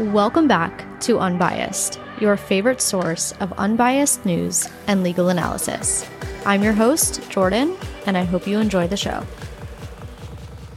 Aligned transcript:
Welcome 0.00 0.48
back 0.48 0.98
to 1.00 1.18
Unbiased, 1.18 2.00
your 2.20 2.38
favorite 2.38 2.80
source 2.80 3.32
of 3.32 3.52
unbiased 3.58 4.24
news 4.24 4.66
and 4.86 5.02
legal 5.02 5.28
analysis. 5.28 6.08
I'm 6.46 6.62
your 6.62 6.72
host, 6.72 7.30
Jordan, 7.30 7.76
and 8.06 8.16
I 8.16 8.24
hope 8.24 8.46
you 8.46 8.60
enjoy 8.60 8.88
the 8.88 8.96
show. 8.96 9.26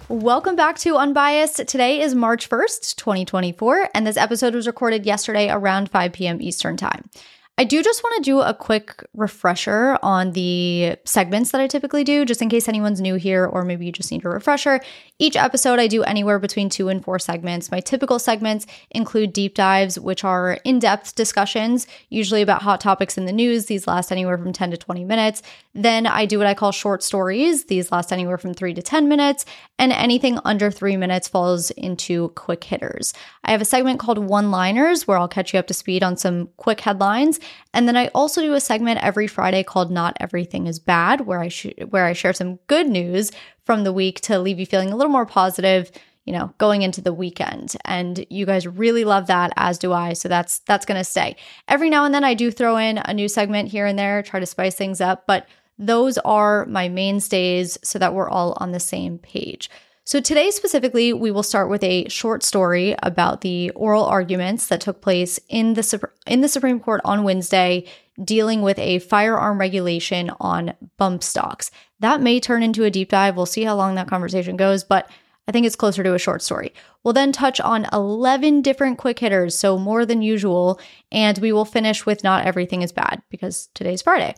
Welcome 0.10 0.58
back 0.58 0.78
to 0.80 0.98
Unbiased. 0.98 1.66
Today 1.70 2.02
is 2.02 2.14
March 2.14 2.50
1st, 2.50 2.98
2024, 2.98 3.92
and 3.94 4.06
this 4.06 4.18
episode 4.18 4.56
was 4.56 4.68
recorded 4.68 5.06
yesterday 5.06 5.50
around 5.50 5.90
5 5.90 6.12
p.m. 6.12 6.42
Eastern 6.42 6.76
Time. 6.76 7.10
I 7.56 7.66
do 7.66 7.84
just 7.84 8.04
want 8.04 8.16
to 8.16 8.32
do 8.32 8.42
a 8.42 8.52
quick 8.52 9.06
refresher 9.14 10.00
on 10.02 10.32
the 10.32 10.98
segments 11.06 11.52
that 11.52 11.62
I 11.62 11.68
typically 11.68 12.04
do, 12.04 12.26
just 12.26 12.42
in 12.42 12.50
case 12.50 12.68
anyone's 12.68 13.00
new 13.00 13.14
here 13.14 13.46
or 13.46 13.64
maybe 13.64 13.86
you 13.86 13.92
just 13.92 14.12
need 14.12 14.26
a 14.26 14.30
refresher. 14.30 14.82
Each 15.20 15.36
episode, 15.36 15.78
I 15.78 15.86
do 15.86 16.02
anywhere 16.02 16.40
between 16.40 16.68
two 16.68 16.90
and 16.90 17.04
four 17.04 17.20
segments. 17.20 17.70
My 17.70 17.80
typical 17.80 18.18
segments 18.18 18.66
include 18.90 19.34
deep 19.34 19.54
dives, 19.54 20.00
which 20.00 20.24
are 20.24 20.54
in 20.64 20.80
depth 20.80 21.14
discussions, 21.14 21.86
usually 22.10 22.42
about 22.42 22.64
hot 22.64 22.82
topics 22.82 23.20
in 23.20 23.26
the 23.26 23.32
news. 23.32 23.68
These 23.68 23.86
last 23.86 24.12
anywhere 24.12 24.40
from 24.40 24.52
10 24.52 24.72
to 24.72 24.78
20 24.78 25.06
minutes. 25.06 25.44
Then 25.76 26.08
I 26.08 26.26
do 26.26 26.40
what 26.40 26.48
I 26.48 26.56
call 26.56 26.72
short 26.72 27.04
stories. 27.04 27.66
These 27.66 27.92
last 27.92 28.12
anywhere 28.12 28.40
from 28.40 28.56
three 28.56 28.74
to 28.74 28.82
10 28.82 29.08
minutes. 29.08 29.46
And 29.84 29.92
anything 29.92 30.40
under 30.46 30.72
three 30.72 30.96
minutes 30.96 31.28
falls 31.28 31.70
into 31.72 32.30
quick 32.36 32.64
hitters. 32.64 33.14
I 33.44 33.52
have 33.52 33.60
a 33.60 33.66
segment 33.66 34.00
called 34.00 34.18
One 34.18 34.50
Liners 34.50 35.06
where 35.06 35.18
I'll 35.18 35.28
catch 35.28 35.52
you 35.52 35.60
up 35.60 35.68
to 35.68 35.74
speed 35.74 36.04
on 36.04 36.16
some 36.16 36.48
quick 36.56 36.80
headlines. 36.80 37.38
And 37.74 37.86
then 37.86 37.98
I 37.98 38.08
also 38.16 38.40
do 38.40 38.54
a 38.54 38.62
segment 38.62 39.04
every 39.04 39.28
Friday 39.28 39.62
called 39.62 39.92
Not 39.92 40.16
Everything 40.22 40.68
is 40.68 40.80
Bad, 40.80 41.28
where 41.28 41.42
I 41.42 41.50
sh- 41.50 41.74
where 41.90 42.06
I 42.06 42.14
share 42.14 42.32
some 42.32 42.60
good 42.68 42.88
news 42.88 43.34
from 43.66 43.84
the 43.84 43.92
week 43.92 44.22
to 44.22 44.40
leave 44.40 44.58
you 44.58 44.66
feeling 44.66 44.94
a 44.94 44.96
little 44.96 45.12
more 45.12 45.26
positive, 45.26 45.92
you 46.24 46.32
know, 46.32 46.54
going 46.60 46.82
into 46.82 47.02
the 47.02 47.12
weekend. 47.14 47.76
And 47.84 48.26
you 48.30 48.46
guys 48.46 48.66
really 48.66 49.04
love 49.04 49.28
that 49.28 49.52
as 49.58 49.78
do 49.78 49.92
I, 49.92 50.14
so 50.14 50.30
that's 50.30 50.60
that's 50.60 50.86
going 50.86 50.98
to 50.98 51.04
stay. 51.04 51.36
Every 51.68 51.90
now 51.90 52.06
and 52.06 52.16
then 52.16 52.24
I 52.24 52.36
do 52.36 52.52
throw 52.52 52.78
in 52.78 53.00
a 53.00 53.14
new 53.14 53.28
segment 53.28 53.68
here 53.68 53.86
and 53.86 54.00
there, 54.00 54.24
try 54.24 54.40
to 54.40 54.46
spice 54.46 54.76
things 54.76 55.02
up, 55.02 55.28
but 55.28 55.46
those 55.78 56.18
are 56.20 56.66
my 56.66 56.90
mainstays 56.90 57.78
so 57.84 58.00
that 58.00 58.14
we're 58.14 58.30
all 58.30 58.58
on 58.60 58.72
the 58.72 58.80
same 58.80 59.18
page. 59.18 59.70
So, 60.06 60.20
today 60.20 60.52
specifically, 60.52 61.14
we 61.14 61.32
will 61.32 61.44
start 61.44 61.70
with 61.70 61.82
a 61.82 62.10
short 62.10 62.44
story 62.44 62.94
about 63.02 63.40
the 63.40 63.70
oral 63.72 64.04
arguments 64.04 64.68
that 64.68 64.82
took 64.82 65.00
place 65.00 65.40
in 65.48 65.76
the, 65.76 66.10
in 66.28 66.42
the 66.42 66.50
Supreme 66.50 66.82
Court 66.82 67.00
on 67.06 67.24
Wednesday, 67.24 67.86
dealing 68.22 68.62
with 68.62 68.78
a 68.80 69.00
firearm 69.00 69.60
regulation 69.60 70.30
on 70.42 70.74
bump 70.98 71.24
stocks. 71.24 71.72
That 72.02 72.22
may 72.22 72.42
turn 72.42 72.64
into 72.64 72.84
a 72.84 72.92
deep 72.92 73.10
dive. 73.10 73.38
We'll 73.38 73.46
see 73.46 73.64
how 73.64 73.78
long 73.78 73.96
that 73.96 74.10
conversation 74.10 74.58
goes, 74.58 74.84
but 74.84 75.10
I 75.48 75.54
think 75.54 75.66
it's 75.66 75.76
closer 75.78 76.04
to 76.04 76.14
a 76.14 76.20
short 76.20 76.42
story. 76.42 76.74
We'll 77.04 77.14
then 77.14 77.32
touch 77.32 77.62
on 77.62 77.88
11 77.94 78.62
different 78.62 78.98
quick 78.98 79.20
hitters, 79.20 79.58
so 79.58 79.78
more 79.78 80.06
than 80.06 80.22
usual, 80.22 80.82
and 81.14 81.38
we 81.38 81.54
will 81.54 81.66
finish 81.66 82.06
with 82.06 82.26
Not 82.26 82.46
Everything 82.46 82.82
is 82.82 82.92
Bad 82.92 83.22
because 83.30 83.70
today's 83.74 84.02
Friday. 84.02 84.36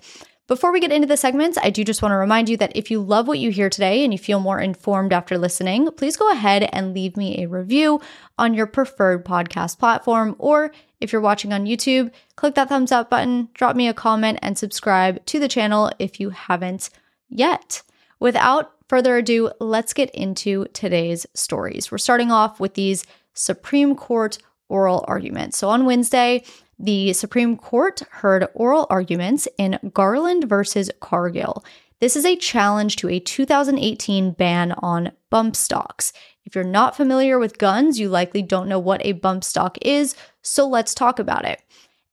Before 0.48 0.72
we 0.72 0.80
get 0.80 0.92
into 0.92 1.08
the 1.08 1.18
segments, 1.18 1.58
I 1.60 1.72
do 1.72 1.84
just 1.84 2.04
want 2.04 2.12
to 2.12 2.18
remind 2.18 2.50
you 2.50 2.58
that 2.58 2.76
if 2.76 2.92
you 2.92 3.02
love 3.02 3.28
what 3.28 3.40
you 3.40 3.50
hear 3.50 3.68
today 3.68 4.04
and 4.04 4.14
you 4.14 4.20
feel 4.20 4.40
more 4.40 4.60
informed 4.60 5.12
after 5.12 5.40
listening, 5.40 5.90
please 5.98 6.18
go 6.18 6.32
ahead 6.32 6.70
and 6.72 6.94
leave 6.94 7.18
me 7.18 7.42
a 7.42 7.48
review 7.48 8.00
on 8.38 8.54
your 8.54 8.68
preferred 8.68 9.26
podcast 9.26 9.80
platform. 9.80 10.36
Or 10.38 10.72
if 11.02 11.12
you're 11.12 11.20
watching 11.20 11.52
on 11.52 11.66
YouTube, 11.66 12.12
click 12.36 12.54
that 12.54 12.70
thumbs 12.70 12.92
up 12.92 13.10
button, 13.10 13.50
drop 13.56 13.76
me 13.76 13.88
a 13.88 13.94
comment, 13.94 14.38
and 14.44 14.56
subscribe 14.56 15.26
to 15.26 15.40
the 15.40 15.48
channel 15.48 15.92
if 15.98 16.20
you 16.20 16.30
haven't 16.30 16.92
yet. 17.28 17.82
Without 18.20 18.72
further 18.88 19.18
ado, 19.18 19.52
let's 19.60 19.94
get 19.94 20.12
into 20.12 20.68
today's 20.73 21.26
stories. 21.34 21.92
We're 21.92 21.98
starting 21.98 22.32
off 22.32 22.60
with 22.60 22.76
these 22.76 23.04
Supreme 23.34 23.96
Court 23.96 24.38
oral 24.70 25.06
arguments. 25.08 25.58
So 25.58 25.70
on 25.70 25.86
Wednesday, 25.86 26.44
the 26.78 27.14
Supreme 27.14 27.58
Court 27.58 28.02
heard 28.12 28.48
oral 28.54 28.88
arguments 28.90 29.48
in 29.58 29.80
Garland 29.94 30.50
versus 30.50 30.92
Cargill. 30.99 31.64
This 31.99 32.16
is 32.16 32.26
a 32.26 32.36
challenge 32.36 32.98
to 32.98 33.10
a 33.10 33.20
2018 33.20 34.32
ban 34.32 34.73
on 34.80 35.11
bump 35.30 35.55
stocks. 35.55 36.11
If 36.45 36.54
you're 36.54 36.64
not 36.64 36.95
familiar 36.95 37.39
with 37.39 37.58
guns, 37.58 37.99
you 37.99 38.10
likely 38.10 38.42
don't 38.42 38.67
know 38.67 38.80
what 38.80 39.04
a 39.05 39.14
bump 39.14 39.44
stock 39.44 39.77
is, 39.82 40.16
so 40.42 40.67
let's 40.67 40.94
talk 40.94 41.20
about 41.20 41.45
it. 41.45 41.61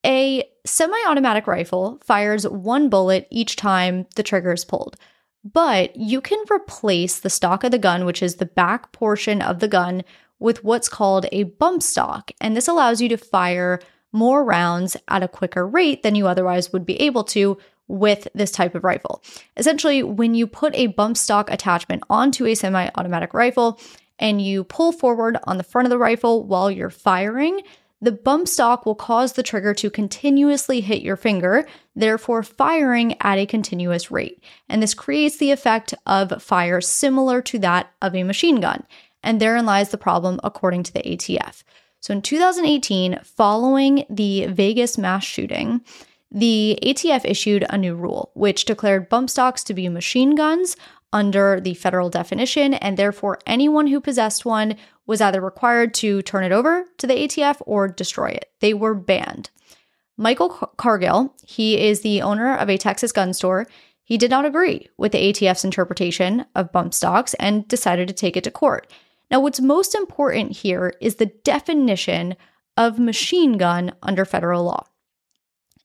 A 0.06 0.44
semi 0.64 0.96
automatic 1.06 1.46
rifle 1.46 2.00
fires 2.02 2.46
one 2.46 2.88
bullet 2.88 3.26
each 3.30 3.56
time 3.56 4.06
the 4.16 4.22
trigger 4.22 4.52
is 4.52 4.64
pulled, 4.64 4.96
but 5.44 5.94
you 5.96 6.20
can 6.20 6.42
replace 6.50 7.18
the 7.18 7.30
stock 7.30 7.64
of 7.64 7.72
the 7.72 7.78
gun, 7.78 8.04
which 8.04 8.22
is 8.22 8.36
the 8.36 8.46
back 8.46 8.92
portion 8.92 9.42
of 9.42 9.58
the 9.58 9.68
gun, 9.68 10.04
with 10.38 10.64
what's 10.64 10.88
called 10.88 11.26
a 11.30 11.44
bump 11.44 11.82
stock, 11.82 12.32
and 12.40 12.56
this 12.56 12.66
allows 12.66 13.00
you 13.00 13.08
to 13.08 13.16
fire 13.16 13.80
more 14.12 14.44
rounds 14.44 14.96
at 15.08 15.22
a 15.22 15.28
quicker 15.28 15.66
rate 15.66 16.02
than 16.02 16.14
you 16.14 16.26
otherwise 16.26 16.72
would 16.72 16.86
be 16.86 17.00
able 17.00 17.24
to 17.24 17.58
with 17.88 18.28
this 18.34 18.50
type 18.50 18.74
of 18.74 18.84
rifle. 18.84 19.22
Essentially, 19.56 20.02
when 20.02 20.34
you 20.34 20.46
put 20.46 20.74
a 20.74 20.86
bump 20.88 21.16
stock 21.16 21.50
attachment 21.50 22.02
onto 22.08 22.46
a 22.46 22.54
semi 22.54 22.90
automatic 22.94 23.34
rifle 23.34 23.80
and 24.18 24.40
you 24.40 24.64
pull 24.64 24.92
forward 24.92 25.36
on 25.44 25.58
the 25.58 25.64
front 25.64 25.86
of 25.86 25.90
the 25.90 25.98
rifle 25.98 26.44
while 26.44 26.70
you're 26.70 26.90
firing, 26.90 27.60
the 28.00 28.12
bump 28.12 28.48
stock 28.48 28.84
will 28.84 28.96
cause 28.96 29.34
the 29.34 29.44
trigger 29.44 29.74
to 29.74 29.88
continuously 29.88 30.80
hit 30.80 31.02
your 31.02 31.16
finger, 31.16 31.66
therefore 31.94 32.42
firing 32.42 33.14
at 33.20 33.38
a 33.38 33.46
continuous 33.46 34.10
rate. 34.10 34.42
And 34.68 34.82
this 34.82 34.92
creates 34.92 35.36
the 35.36 35.52
effect 35.52 35.94
of 36.04 36.42
fire 36.42 36.80
similar 36.80 37.40
to 37.42 37.60
that 37.60 37.92
of 38.02 38.16
a 38.16 38.24
machine 38.24 38.60
gun. 38.60 38.84
And 39.22 39.40
therein 39.40 39.66
lies 39.66 39.90
the 39.90 39.98
problem, 39.98 40.40
according 40.42 40.82
to 40.84 40.92
the 40.92 41.02
ATF. 41.02 41.62
So 42.02 42.12
in 42.12 42.20
2018, 42.20 43.20
following 43.22 44.04
the 44.10 44.46
Vegas 44.46 44.98
mass 44.98 45.22
shooting, 45.22 45.82
the 46.32 46.76
ATF 46.82 47.24
issued 47.24 47.64
a 47.70 47.78
new 47.78 47.94
rule, 47.94 48.32
which 48.34 48.64
declared 48.64 49.08
bump 49.08 49.30
stocks 49.30 49.62
to 49.64 49.72
be 49.72 49.88
machine 49.88 50.34
guns 50.34 50.76
under 51.12 51.60
the 51.60 51.74
federal 51.74 52.10
definition, 52.10 52.74
and 52.74 52.96
therefore 52.96 53.38
anyone 53.46 53.86
who 53.86 54.00
possessed 54.00 54.44
one 54.44 54.74
was 55.06 55.20
either 55.20 55.40
required 55.40 55.94
to 55.94 56.22
turn 56.22 56.42
it 56.42 56.50
over 56.50 56.86
to 56.98 57.06
the 57.06 57.14
ATF 57.14 57.62
or 57.66 57.86
destroy 57.86 58.30
it. 58.30 58.50
They 58.58 58.74
were 58.74 58.94
banned. 58.94 59.50
Michael 60.16 60.48
Cargill, 60.76 61.32
he 61.46 61.78
is 61.86 62.00
the 62.00 62.20
owner 62.20 62.56
of 62.56 62.68
a 62.68 62.78
Texas 62.78 63.12
gun 63.12 63.32
store. 63.32 63.68
He 64.02 64.18
did 64.18 64.30
not 64.30 64.44
agree 64.44 64.88
with 64.96 65.12
the 65.12 65.32
ATF's 65.32 65.64
interpretation 65.64 66.46
of 66.56 66.72
bump 66.72 66.94
stocks 66.94 67.34
and 67.34 67.68
decided 67.68 68.08
to 68.08 68.14
take 68.14 68.36
it 68.36 68.42
to 68.42 68.50
court. 68.50 68.90
Now, 69.32 69.40
what's 69.40 69.60
most 69.60 69.94
important 69.94 70.52
here 70.58 70.92
is 71.00 71.14
the 71.14 71.32
definition 71.42 72.36
of 72.76 72.98
machine 72.98 73.56
gun 73.56 73.94
under 74.02 74.26
federal 74.26 74.64
law. 74.64 74.84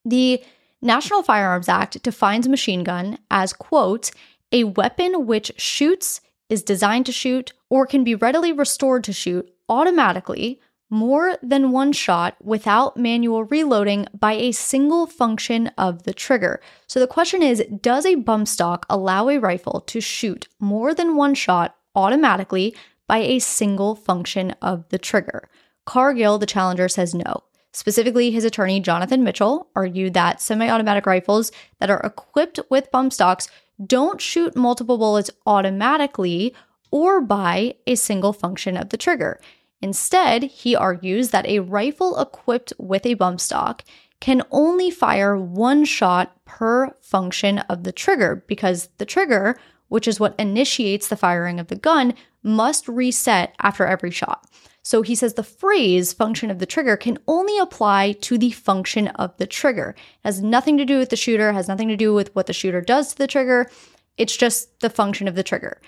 The 0.03 0.43
National 0.81 1.23
Firearms 1.23 1.69
Act 1.69 2.03
defines 2.03 2.49
machine 2.49 2.83
gun 2.83 3.17
as, 3.31 3.53
quote, 3.53 4.11
a 4.51 4.65
weapon 4.65 5.25
which 5.25 5.53
shoots, 5.57 6.19
is 6.49 6.61
designed 6.61 7.05
to 7.05 7.11
shoot, 7.13 7.53
or 7.69 7.85
can 7.85 8.03
be 8.03 8.15
readily 8.15 8.51
restored 8.51 9.05
to 9.05 9.13
shoot 9.13 9.49
automatically 9.69 10.59
more 10.89 11.37
than 11.41 11.71
one 11.71 11.93
shot 11.93 12.35
without 12.41 12.97
manual 12.97 13.45
reloading 13.45 14.07
by 14.17 14.33
a 14.33 14.51
single 14.51 15.05
function 15.05 15.67
of 15.77 16.03
the 16.03 16.13
trigger. 16.13 16.61
So 16.87 16.99
the 16.99 17.07
question 17.07 17.41
is 17.41 17.63
Does 17.81 18.05
a 18.05 18.15
bump 18.15 18.47
stock 18.47 18.85
allow 18.89 19.29
a 19.29 19.37
rifle 19.37 19.81
to 19.87 20.01
shoot 20.01 20.47
more 20.59 20.93
than 20.93 21.15
one 21.15 21.33
shot 21.33 21.75
automatically 21.95 22.75
by 23.07 23.19
a 23.19 23.39
single 23.39 23.95
function 23.95 24.51
of 24.61 24.87
the 24.89 24.97
trigger. 24.97 25.49
Cargill, 25.85 26.37
the 26.37 26.45
challenger, 26.45 26.89
says 26.89 27.13
no. 27.15 27.43
Specifically, 27.71 28.31
his 28.31 28.43
attorney, 28.43 28.79
Jonathan 28.79 29.23
Mitchell, 29.23 29.69
argued 29.75 30.13
that 30.13 30.41
semi 30.41 30.69
automatic 30.69 31.05
rifles 31.05 31.51
that 31.79 31.89
are 31.89 32.01
equipped 32.03 32.59
with 32.69 32.91
bump 32.91 33.13
stocks 33.13 33.47
don't 33.85 34.19
shoot 34.19 34.55
multiple 34.55 34.97
bullets 34.97 35.29
automatically 35.45 36.55
or 36.91 37.21
by 37.21 37.75
a 37.85 37.95
single 37.95 38.33
function 38.33 38.75
of 38.75 38.89
the 38.89 38.97
trigger. 38.97 39.39
Instead, 39.81 40.43
he 40.43 40.75
argues 40.75 41.29
that 41.29 41.45
a 41.45 41.59
rifle 41.59 42.19
equipped 42.19 42.73
with 42.79 43.05
a 43.05 43.13
bump 43.13 43.39
stock 43.39 43.83
can 44.19 44.41
only 44.49 44.89
fire 44.89 45.37
one 45.37 45.85
shot 45.85 46.35
per 46.45 46.89
function 47.01 47.59
of 47.59 47.83
the 47.83 47.91
trigger 47.91 48.43
because 48.47 48.89
the 48.97 49.05
trigger, 49.05 49.59
which 49.89 50.07
is 50.07 50.19
what 50.19 50.35
initiates 50.39 51.07
the 51.07 51.17
firing 51.17 51.59
of 51.59 51.67
the 51.67 51.75
gun, 51.75 52.13
must 52.43 52.87
reset 52.87 53.55
after 53.61 53.85
every 53.85 54.11
shot. 54.11 54.45
So 54.83 55.01
he 55.01 55.15
says 55.15 55.33
the 55.33 55.43
phrase 55.43 56.13
function 56.13 56.49
of 56.49 56.59
the 56.59 56.65
trigger 56.65 56.95
can 56.95 57.17
only 57.27 57.57
apply 57.57 58.13
to 58.21 58.37
the 58.37 58.51
function 58.51 59.09
of 59.09 59.35
the 59.35 59.45
trigger. 59.45 59.95
It 59.97 60.27
has 60.27 60.41
nothing 60.41 60.77
to 60.77 60.85
do 60.85 60.97
with 60.97 61.09
the 61.09 61.17
shooter, 61.17 61.51
has 61.51 61.67
nothing 61.67 61.89
to 61.89 61.97
do 61.97 62.13
with 62.13 62.33
what 62.33 62.45
the 62.45 62.53
shooter 62.53 62.79
does 62.79 63.09
to 63.09 63.17
the 63.17 63.27
trigger. 63.27 63.69
It's 64.15 64.37
just 64.37 64.79
the 64.79 64.89
function 64.89 65.27
of 65.27 65.35
the 65.35 65.43
trigger. 65.43 65.81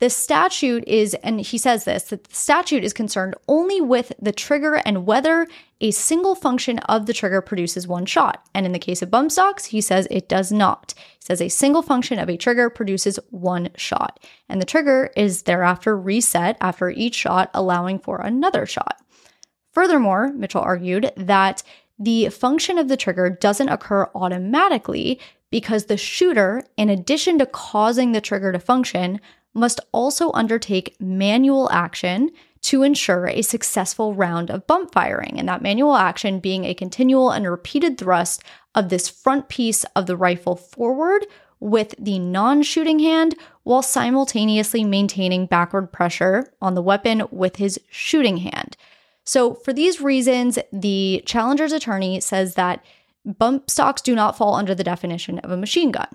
The 0.00 0.08
statute 0.08 0.82
is, 0.86 1.12
and 1.22 1.42
he 1.42 1.58
says 1.58 1.84
this, 1.84 2.04
that 2.04 2.24
the 2.24 2.34
statute 2.34 2.84
is 2.84 2.94
concerned 2.94 3.34
only 3.46 3.82
with 3.82 4.12
the 4.18 4.32
trigger 4.32 4.76
and 4.86 5.06
whether 5.06 5.46
a 5.82 5.90
single 5.90 6.34
function 6.34 6.78
of 6.80 7.04
the 7.04 7.12
trigger 7.12 7.42
produces 7.42 7.86
one 7.86 8.06
shot. 8.06 8.46
And 8.54 8.64
in 8.64 8.72
the 8.72 8.78
case 8.78 9.02
of 9.02 9.10
bump 9.10 9.30
stocks, 9.30 9.66
he 9.66 9.82
says 9.82 10.08
it 10.10 10.26
does 10.26 10.50
not. 10.50 10.94
He 10.96 11.24
says 11.26 11.42
a 11.42 11.50
single 11.50 11.82
function 11.82 12.18
of 12.18 12.30
a 12.30 12.38
trigger 12.38 12.70
produces 12.70 13.18
one 13.28 13.68
shot. 13.76 14.20
And 14.48 14.60
the 14.60 14.66
trigger 14.66 15.10
is 15.16 15.42
thereafter 15.42 15.96
reset 15.96 16.56
after 16.62 16.88
each 16.88 17.14
shot, 17.14 17.50
allowing 17.52 17.98
for 17.98 18.20
another 18.20 18.64
shot. 18.64 19.02
Furthermore, 19.72 20.32
Mitchell 20.32 20.62
argued 20.62 21.12
that 21.16 21.62
the 21.98 22.30
function 22.30 22.78
of 22.78 22.88
the 22.88 22.96
trigger 22.96 23.28
doesn't 23.28 23.68
occur 23.68 24.10
automatically 24.14 25.20
because 25.50 25.84
the 25.84 25.98
shooter, 25.98 26.64
in 26.78 26.88
addition 26.88 27.38
to 27.38 27.44
causing 27.44 28.12
the 28.12 28.20
trigger 28.20 28.52
to 28.52 28.58
function, 28.58 29.20
must 29.54 29.80
also 29.92 30.30
undertake 30.32 30.96
manual 31.00 31.70
action 31.70 32.30
to 32.62 32.82
ensure 32.82 33.26
a 33.26 33.42
successful 33.42 34.14
round 34.14 34.50
of 34.50 34.66
bump 34.66 34.92
firing, 34.92 35.38
and 35.38 35.48
that 35.48 35.62
manual 35.62 35.96
action 35.96 36.40
being 36.40 36.64
a 36.64 36.74
continual 36.74 37.30
and 37.30 37.50
repeated 37.50 37.96
thrust 37.96 38.42
of 38.74 38.88
this 38.88 39.08
front 39.08 39.48
piece 39.48 39.84
of 39.96 40.06
the 40.06 40.16
rifle 40.16 40.56
forward 40.56 41.26
with 41.58 41.94
the 41.98 42.18
non 42.18 42.62
shooting 42.62 42.98
hand 42.98 43.34
while 43.62 43.82
simultaneously 43.82 44.84
maintaining 44.84 45.46
backward 45.46 45.92
pressure 45.92 46.52
on 46.60 46.74
the 46.74 46.82
weapon 46.82 47.22
with 47.30 47.56
his 47.56 47.78
shooting 47.90 48.38
hand. 48.38 48.76
So, 49.24 49.54
for 49.54 49.72
these 49.72 50.00
reasons, 50.00 50.58
the 50.72 51.22
challenger's 51.26 51.72
attorney 51.72 52.20
says 52.20 52.54
that 52.54 52.84
bump 53.24 53.70
stocks 53.70 54.02
do 54.02 54.14
not 54.14 54.36
fall 54.36 54.54
under 54.54 54.74
the 54.74 54.84
definition 54.84 55.38
of 55.40 55.50
a 55.50 55.56
machine 55.56 55.90
gun. 55.90 56.08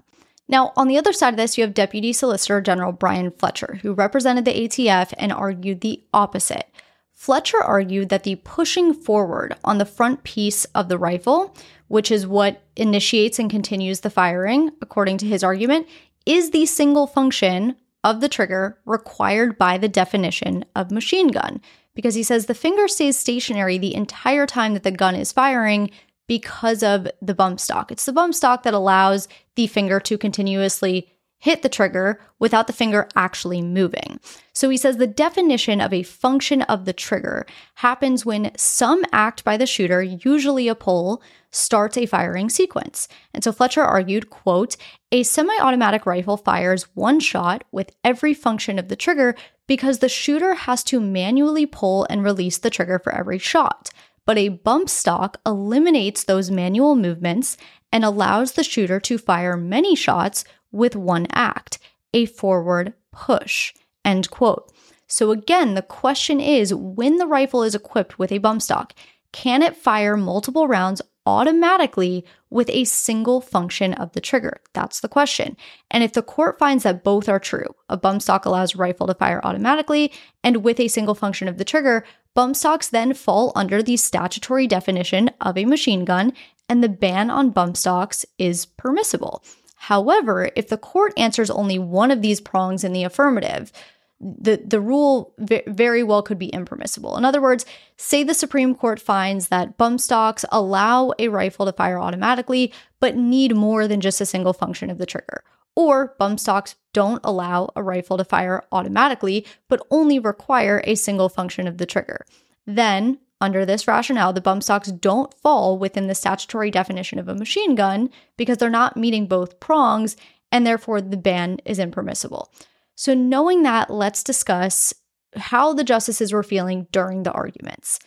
Now, 0.47 0.73
on 0.75 0.87
the 0.87 0.97
other 0.97 1.13
side 1.13 1.33
of 1.33 1.37
this, 1.37 1.57
you 1.57 1.63
have 1.63 1.73
Deputy 1.73 2.13
Solicitor 2.13 2.61
General 2.61 2.91
Brian 2.91 3.31
Fletcher, 3.31 3.79
who 3.81 3.93
represented 3.93 4.45
the 4.45 4.67
ATF 4.67 5.13
and 5.17 5.31
argued 5.31 5.81
the 5.81 6.03
opposite. 6.13 6.69
Fletcher 7.11 7.61
argued 7.61 8.09
that 8.09 8.23
the 8.23 8.35
pushing 8.35 8.93
forward 8.93 9.55
on 9.63 9.77
the 9.77 9.85
front 9.85 10.23
piece 10.23 10.65
of 10.65 10.89
the 10.89 10.97
rifle, 10.97 11.55
which 11.87 12.11
is 12.11 12.27
what 12.27 12.61
initiates 12.75 13.39
and 13.39 13.49
continues 13.49 14.01
the 14.01 14.09
firing, 14.09 14.71
according 14.81 15.17
to 15.19 15.25
his 15.25 15.43
argument, 15.43 15.87
is 16.25 16.51
the 16.51 16.65
single 16.65 17.07
function 17.07 17.75
of 18.03 18.21
the 18.21 18.29
trigger 18.29 18.77
required 18.85 19.57
by 19.57 19.77
the 19.77 19.87
definition 19.87 20.63
of 20.75 20.91
machine 20.91 21.29
gun. 21.29 21.59
Because 21.95 22.13
he 22.13 22.23
says 22.23 22.45
the 22.45 22.53
finger 22.53 22.87
stays 22.87 23.17
stationary 23.17 23.77
the 23.77 23.95
entire 23.95 24.45
time 24.45 24.73
that 24.73 24.83
the 24.83 24.91
gun 24.91 25.15
is 25.15 25.31
firing 25.31 25.89
because 26.27 26.83
of 26.83 27.07
the 27.21 27.33
bump 27.33 27.59
stock. 27.59 27.91
It's 27.91 28.05
the 28.05 28.13
bump 28.13 28.33
stock 28.33 28.63
that 28.63 28.73
allows 28.73 29.27
the 29.55 29.67
finger 29.67 29.99
to 30.01 30.17
continuously 30.17 31.09
hit 31.37 31.61
the 31.61 31.69
trigger 31.69 32.19
without 32.39 32.65
the 32.65 32.73
finger 32.73 33.07
actually 33.15 33.61
moving. 33.61 34.19
So 34.53 34.69
he 34.69 34.77
says 34.77 34.97
the 34.97 35.05
definition 35.05 35.79
of 35.79 35.93
a 35.93 36.01
function 36.01 36.63
of 36.63 36.85
the 36.85 36.93
trigger 36.93 37.45
happens 37.75 38.25
when 38.25 38.51
some 38.57 39.03
act 39.11 39.43
by 39.43 39.55
the 39.55 39.67
shooter, 39.67 40.01
usually 40.01 40.67
a 40.67 40.73
pull, 40.73 41.21
starts 41.51 41.97
a 41.97 42.05
firing 42.05 42.49
sequence. 42.49 43.07
And 43.33 43.43
so 43.43 43.51
Fletcher 43.51 43.83
argued, 43.83 44.29
quote, 44.29 44.75
a 45.11 45.23
semi-automatic 45.23 46.05
rifle 46.05 46.37
fires 46.37 46.83
one 46.95 47.19
shot 47.19 47.63
with 47.71 47.95
every 48.03 48.33
function 48.33 48.79
of 48.79 48.87
the 48.87 48.95
trigger 48.95 49.35
because 49.67 49.99
the 49.99 50.09
shooter 50.09 50.53
has 50.55 50.83
to 50.85 50.99
manually 50.99 51.65
pull 51.65 52.07
and 52.09 52.23
release 52.23 52.57
the 52.57 52.69
trigger 52.69 52.97
for 52.97 53.13
every 53.13 53.37
shot 53.37 53.91
but 54.25 54.37
a 54.37 54.49
bump 54.49 54.89
stock 54.89 55.39
eliminates 55.45 56.23
those 56.23 56.51
manual 56.51 56.95
movements 56.95 57.57
and 57.91 58.03
allows 58.03 58.53
the 58.53 58.63
shooter 58.63 58.99
to 58.99 59.17
fire 59.17 59.55
many 59.55 59.95
shots 59.95 60.43
with 60.71 60.95
one 60.95 61.27
act, 61.31 61.79
a 62.13 62.25
forward 62.25 62.93
push. 63.11 63.73
End 64.03 64.29
quote. 64.29 64.71
So 65.07 65.31
again, 65.31 65.75
the 65.75 65.81
question 65.81 66.39
is 66.39 66.73
when 66.73 67.17
the 67.17 67.27
rifle 67.27 67.63
is 67.63 67.75
equipped 67.75 68.17
with 68.17 68.31
a 68.31 68.39
bump 68.39 68.61
stock, 68.61 68.93
can 69.31 69.61
it 69.61 69.75
fire 69.75 70.17
multiple 70.17 70.67
rounds 70.67 71.01
automatically 71.25 72.23
with 72.49 72.69
a 72.69 72.83
single 72.83 73.41
function 73.41 73.93
of 73.93 74.13
the 74.13 74.21
trigger? 74.21 74.61
That's 74.73 74.99
the 74.99 75.09
question. 75.09 75.57
And 75.91 76.03
if 76.03 76.13
the 76.13 76.21
court 76.21 76.59
finds 76.59 76.83
that 76.83 77.03
both 77.03 77.27
are 77.27 77.39
true, 77.39 77.75
a 77.89 77.97
bump 77.97 78.21
stock 78.21 78.45
allows 78.45 78.75
rifle 78.75 79.07
to 79.07 79.13
fire 79.13 79.41
automatically 79.43 80.11
and 80.43 80.63
with 80.63 80.79
a 80.79 80.87
single 80.87 81.15
function 81.15 81.47
of 81.47 81.57
the 81.57 81.65
trigger, 81.65 82.05
bump 82.35 82.55
stocks 82.55 82.89
then 82.89 83.13
fall 83.13 83.51
under 83.55 83.81
the 83.81 83.97
statutory 83.97 84.67
definition 84.67 85.31
of 85.41 85.57
a 85.57 85.65
machine 85.65 86.05
gun 86.05 86.33
and 86.69 86.83
the 86.83 86.89
ban 86.89 87.31
on 87.31 87.49
bump 87.49 87.77
stocks 87.77 88.25
is 88.37 88.65
permissible. 88.65 89.43
However, 89.75 90.49
if 90.55 90.69
the 90.69 90.77
court 90.77 91.13
answers 91.17 91.49
only 91.49 91.79
one 91.79 92.11
of 92.11 92.21
these 92.21 92.41
prongs 92.41 92.83
in 92.83 92.93
the 92.93 93.03
affirmative, 93.03 93.71
the, 94.19 94.61
the 94.65 94.79
rule 94.79 95.33
very 95.37 96.01
well 96.01 96.23
could 96.23 96.39
be 96.39 96.47
impermissible. 96.47 97.17
In 97.17 97.25
other 97.25 97.41
words, 97.41 97.65
say 97.97 98.23
the 98.23 98.33
Supreme 98.33 98.73
Court 98.73 98.99
finds 98.99 99.49
that 99.49 99.77
bump 99.77 99.99
stocks 99.99 100.45
allow 100.51 101.11
a 101.19 101.27
rifle 101.27 101.65
to 101.65 101.73
fire 101.73 101.99
automatically, 101.99 102.73
but 102.99 103.15
need 103.15 103.55
more 103.55 103.87
than 103.87 104.01
just 104.01 104.21
a 104.21 104.25
single 104.25 104.53
function 104.53 104.89
of 104.89 104.97
the 104.97 105.05
trigger. 105.05 105.43
Or 105.75 106.15
bump 106.17 106.39
stocks 106.39 106.75
don't 106.93 107.19
allow 107.23 107.69
a 107.75 107.83
rifle 107.83 108.17
to 108.17 108.23
fire 108.23 108.63
automatically, 108.71 109.45
but 109.67 109.85
only 109.91 110.19
require 110.19 110.81
a 110.85 110.95
single 110.95 111.29
function 111.29 111.67
of 111.67 111.77
the 111.77 111.85
trigger. 111.85 112.25
Then, 112.65 113.19
under 113.41 113.65
this 113.65 113.87
rationale, 113.87 114.31
the 114.31 114.41
bump 114.41 114.63
stocks 114.63 114.89
don't 114.89 115.33
fall 115.33 115.77
within 115.77 116.07
the 116.07 116.15
statutory 116.15 116.71
definition 116.71 117.19
of 117.19 117.27
a 117.27 117.35
machine 117.35 117.75
gun 117.75 118.09
because 118.37 118.57
they're 118.57 118.69
not 118.69 118.95
meeting 118.95 119.27
both 119.27 119.59
prongs, 119.59 120.15
and 120.51 120.65
therefore 120.65 121.01
the 121.01 121.17
ban 121.17 121.59
is 121.65 121.79
impermissible. 121.79 122.51
So, 122.95 123.13
knowing 123.13 123.63
that, 123.63 123.89
let's 123.89 124.23
discuss 124.23 124.93
how 125.35 125.73
the 125.73 125.83
justices 125.83 126.31
were 126.31 126.43
feeling 126.43 126.87
during 126.93 127.23
the 127.23 127.33
arguments. 127.33 127.99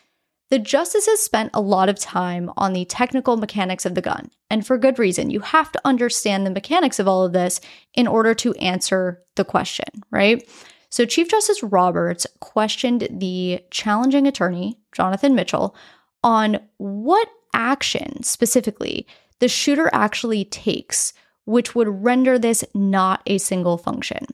The 0.50 0.58
justices 0.58 1.22
spent 1.22 1.50
a 1.52 1.60
lot 1.60 1.88
of 1.88 1.98
time 1.98 2.50
on 2.56 2.72
the 2.72 2.86
technical 2.86 3.36
mechanics 3.36 3.84
of 3.84 3.94
the 3.94 4.00
gun, 4.00 4.30
and 4.48 4.66
for 4.66 4.78
good 4.78 4.98
reason. 4.98 5.30
You 5.30 5.40
have 5.40 5.70
to 5.72 5.80
understand 5.84 6.46
the 6.46 6.50
mechanics 6.50 6.98
of 6.98 7.06
all 7.06 7.24
of 7.24 7.34
this 7.34 7.60
in 7.94 8.06
order 8.06 8.34
to 8.36 8.54
answer 8.54 9.22
the 9.36 9.44
question, 9.44 9.88
right? 10.10 10.48
So, 10.90 11.04
Chief 11.04 11.28
Justice 11.28 11.62
Roberts 11.62 12.26
questioned 12.40 13.08
the 13.10 13.60
challenging 13.70 14.26
attorney, 14.26 14.78
Jonathan 14.92 15.34
Mitchell, 15.34 15.76
on 16.24 16.60
what 16.78 17.28
action 17.52 18.22
specifically 18.22 19.06
the 19.40 19.48
shooter 19.48 19.90
actually 19.92 20.46
takes, 20.46 21.12
which 21.44 21.74
would 21.74 22.02
render 22.02 22.38
this 22.38 22.64
not 22.74 23.22
a 23.26 23.36
single 23.38 23.76
function. 23.76 24.26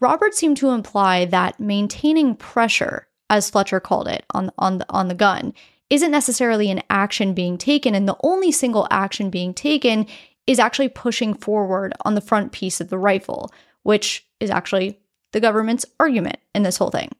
Roberts 0.00 0.36
seemed 0.36 0.56
to 0.58 0.70
imply 0.70 1.24
that 1.26 1.60
maintaining 1.60 2.34
pressure, 2.34 3.06
as 3.30 3.50
Fletcher 3.50 3.80
called 3.80 4.08
it, 4.08 4.24
on, 4.32 4.50
on, 4.58 4.78
the, 4.78 4.86
on 4.90 5.08
the 5.08 5.14
gun, 5.14 5.54
isn't 5.90 6.10
necessarily 6.10 6.70
an 6.70 6.82
action 6.90 7.34
being 7.34 7.58
taken, 7.58 7.94
and 7.94 8.08
the 8.08 8.16
only 8.22 8.50
single 8.50 8.86
action 8.90 9.30
being 9.30 9.54
taken 9.54 10.06
is 10.46 10.58
actually 10.58 10.88
pushing 10.88 11.34
forward 11.34 11.92
on 12.04 12.14
the 12.14 12.20
front 12.20 12.52
piece 12.52 12.80
of 12.80 12.88
the 12.88 12.98
rifle, 12.98 13.52
which 13.82 14.26
is 14.40 14.50
actually 14.50 14.98
the 15.32 15.40
government's 15.40 15.86
argument 15.98 16.38
in 16.54 16.62
this 16.62 16.76
whole 16.76 16.90
thing. 16.90 17.10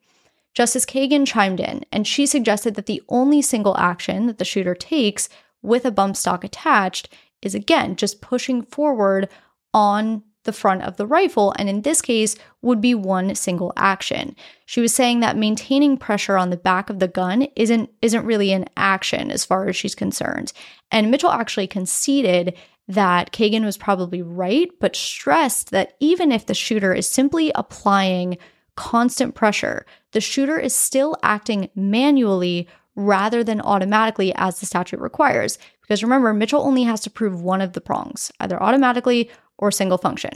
Justice 0.55 0.87
Kagan 0.87 1.27
chimed 1.27 1.61
in, 1.61 1.85
and 1.91 2.07
she 2.07 2.27
suggested 2.27 2.75
that 2.77 2.87
the 2.87 3.03
only 3.09 3.43
single 3.43 3.77
action 3.77 4.27
that 4.27 4.39
the 4.39 4.45
shooter 4.45 4.75
takes 4.75 5.29
with 5.63 5.85
a 5.85 5.91
bump 5.91 6.17
stock 6.17 6.45
attached 6.45 7.09
is 7.43 7.55
again 7.55 7.97
just 7.97 8.21
pushing 8.21 8.63
forward 8.63 9.29
on 9.73 10.23
the 10.45 10.53
front 10.53 10.83
of 10.83 10.97
the 10.97 11.07
rifle, 11.07 11.55
and 11.59 11.69
in 11.69 11.83
this 11.83 12.01
case, 12.01 12.37
would 12.63 12.81
be 12.81 12.95
one 12.95 13.35
single 13.35 13.73
action. 13.77 14.37
She 14.67 14.81
was 14.81 14.95
saying 14.95 15.21
that 15.21 15.37
maintaining 15.37 15.97
pressure 15.97 16.37
on 16.37 16.51
the 16.51 16.57
back 16.57 16.89
of 16.89 16.99
the 16.99 17.09
gun 17.09 17.49
isn't 17.57 17.91
isn't 18.01 18.27
really 18.27 18.53
an 18.53 18.67
action 18.77 19.31
as 19.31 19.45
far 19.45 19.69
as 19.69 19.77
she's 19.77 19.95
concerned. 19.95 20.53
And 20.91 21.11
Mitchell 21.11 21.31
actually 21.31 21.67
conceded 21.67 22.55
that 22.87 23.33
Kagan 23.33 23.65
was 23.65 23.79
probably 23.79 24.23
right, 24.23 24.71
but 24.79 24.95
stressed 24.95 25.71
that 25.71 25.95
even 26.01 26.31
if 26.31 26.47
the 26.47 26.55
shooter 26.55 26.93
is 26.93 27.09
simply 27.09 27.51
applying 27.55 28.37
constant 28.77 29.35
pressure, 29.35 29.87
the 30.13 30.21
shooter 30.21 30.59
is 30.59 30.75
still 30.75 31.17
acting 31.23 31.71
manually 31.75 32.69
rather 32.97 33.43
than 33.43 33.61
automatically 33.61 34.33
as 34.37 34.61
the 34.61 34.67
statute 34.67 35.01
requires. 35.01 35.59
Because 35.81 36.03
remember, 36.03 36.33
Mitchell 36.33 36.63
only 36.63 36.85
has 36.85 37.01
to 37.03 37.11
prove 37.11 37.43
one 37.43 37.61
of 37.61 37.73
the 37.73 37.81
prongs, 37.81 38.33
either 38.41 38.63
automatically 38.63 39.31
or 39.59 39.71
single 39.71 39.99
function. 39.99 40.33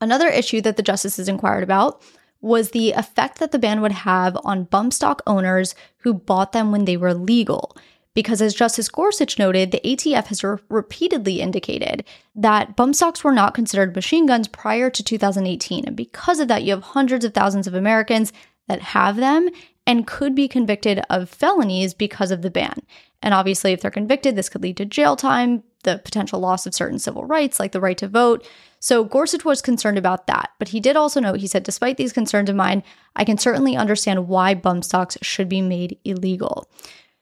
Another 0.00 0.28
issue 0.28 0.60
that 0.62 0.76
the 0.76 0.82
justices 0.82 1.28
inquired 1.28 1.62
about 1.62 2.02
was 2.40 2.70
the 2.70 2.92
effect 2.92 3.38
that 3.38 3.52
the 3.52 3.58
ban 3.58 3.80
would 3.80 3.92
have 3.92 4.36
on 4.44 4.64
bump 4.64 4.92
stock 4.92 5.22
owners 5.26 5.74
who 5.98 6.14
bought 6.14 6.52
them 6.52 6.72
when 6.72 6.86
they 6.86 6.96
were 6.96 7.12
legal. 7.12 7.76
Because 8.14 8.42
as 8.42 8.54
Justice 8.54 8.88
Gorsuch 8.88 9.38
noted, 9.38 9.70
the 9.70 9.80
ATF 9.84 10.26
has 10.26 10.42
re- 10.42 10.58
repeatedly 10.68 11.40
indicated 11.40 12.04
that 12.34 12.74
bump 12.76 12.96
stocks 12.96 13.22
were 13.22 13.32
not 13.32 13.54
considered 13.54 13.94
machine 13.94 14.26
guns 14.26 14.48
prior 14.48 14.90
to 14.90 15.02
2018. 15.02 15.84
And 15.86 15.96
because 15.96 16.40
of 16.40 16.48
that, 16.48 16.64
you 16.64 16.72
have 16.72 16.82
hundreds 16.82 17.24
of 17.24 17.34
thousands 17.34 17.66
of 17.66 17.74
Americans 17.74 18.32
that 18.66 18.82
have 18.82 19.16
them 19.16 19.48
and 19.86 20.06
could 20.06 20.34
be 20.34 20.48
convicted 20.48 21.02
of 21.08 21.28
felonies 21.28 21.94
because 21.94 22.30
of 22.30 22.42
the 22.42 22.50
ban. 22.50 22.80
And 23.22 23.32
obviously, 23.32 23.72
if 23.72 23.80
they're 23.80 23.90
convicted, 23.90 24.34
this 24.34 24.48
could 24.48 24.62
lead 24.62 24.76
to 24.78 24.84
jail 24.84 25.14
time, 25.14 25.62
the 25.82 25.98
potential 25.98 26.40
loss 26.40 26.66
of 26.66 26.74
certain 26.74 26.98
civil 26.98 27.24
rights, 27.24 27.58
like 27.58 27.72
the 27.72 27.80
right 27.80 27.98
to 27.98 28.08
vote. 28.08 28.46
So 28.80 29.04
Gorsuch 29.04 29.44
was 29.44 29.62
concerned 29.62 29.98
about 29.98 30.26
that. 30.26 30.50
But 30.58 30.68
he 30.68 30.80
did 30.80 30.96
also 30.96 31.20
note, 31.20 31.40
he 31.40 31.46
said, 31.46 31.62
despite 31.62 31.96
these 31.96 32.12
concerns 32.12 32.48
of 32.48 32.56
mine, 32.56 32.82
I 33.16 33.24
can 33.24 33.38
certainly 33.38 33.76
understand 33.76 34.28
why 34.28 34.54
bump 34.54 34.84
stocks 34.84 35.18
should 35.22 35.48
be 35.48 35.60
made 35.60 35.98
illegal. 36.04 36.68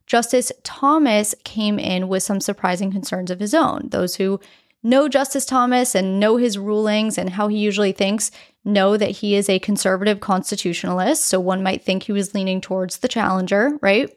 Justice 0.06 0.50
Thomas 0.64 1.34
came 1.44 1.78
in 1.78 2.08
with 2.08 2.22
some 2.22 2.40
surprising 2.40 2.90
concerns 2.90 3.30
of 3.30 3.40
his 3.40 3.54
own. 3.54 3.88
Those 3.90 4.16
who 4.16 4.40
know 4.82 5.08
Justice 5.08 5.44
Thomas 5.44 5.94
and 5.94 6.20
know 6.20 6.36
his 6.36 6.56
rulings 6.56 7.18
and 7.18 7.30
how 7.30 7.48
he 7.48 7.58
usually 7.58 7.92
thinks 7.92 8.30
know 8.64 8.96
that 8.96 9.10
he 9.10 9.34
is 9.34 9.48
a 9.48 9.58
conservative 9.58 10.20
constitutionalist. 10.20 11.24
So 11.24 11.40
one 11.40 11.62
might 11.62 11.82
think 11.82 12.04
he 12.04 12.12
was 12.12 12.34
leaning 12.34 12.60
towards 12.60 12.98
the 12.98 13.08
challenger, 13.08 13.78
right? 13.82 14.10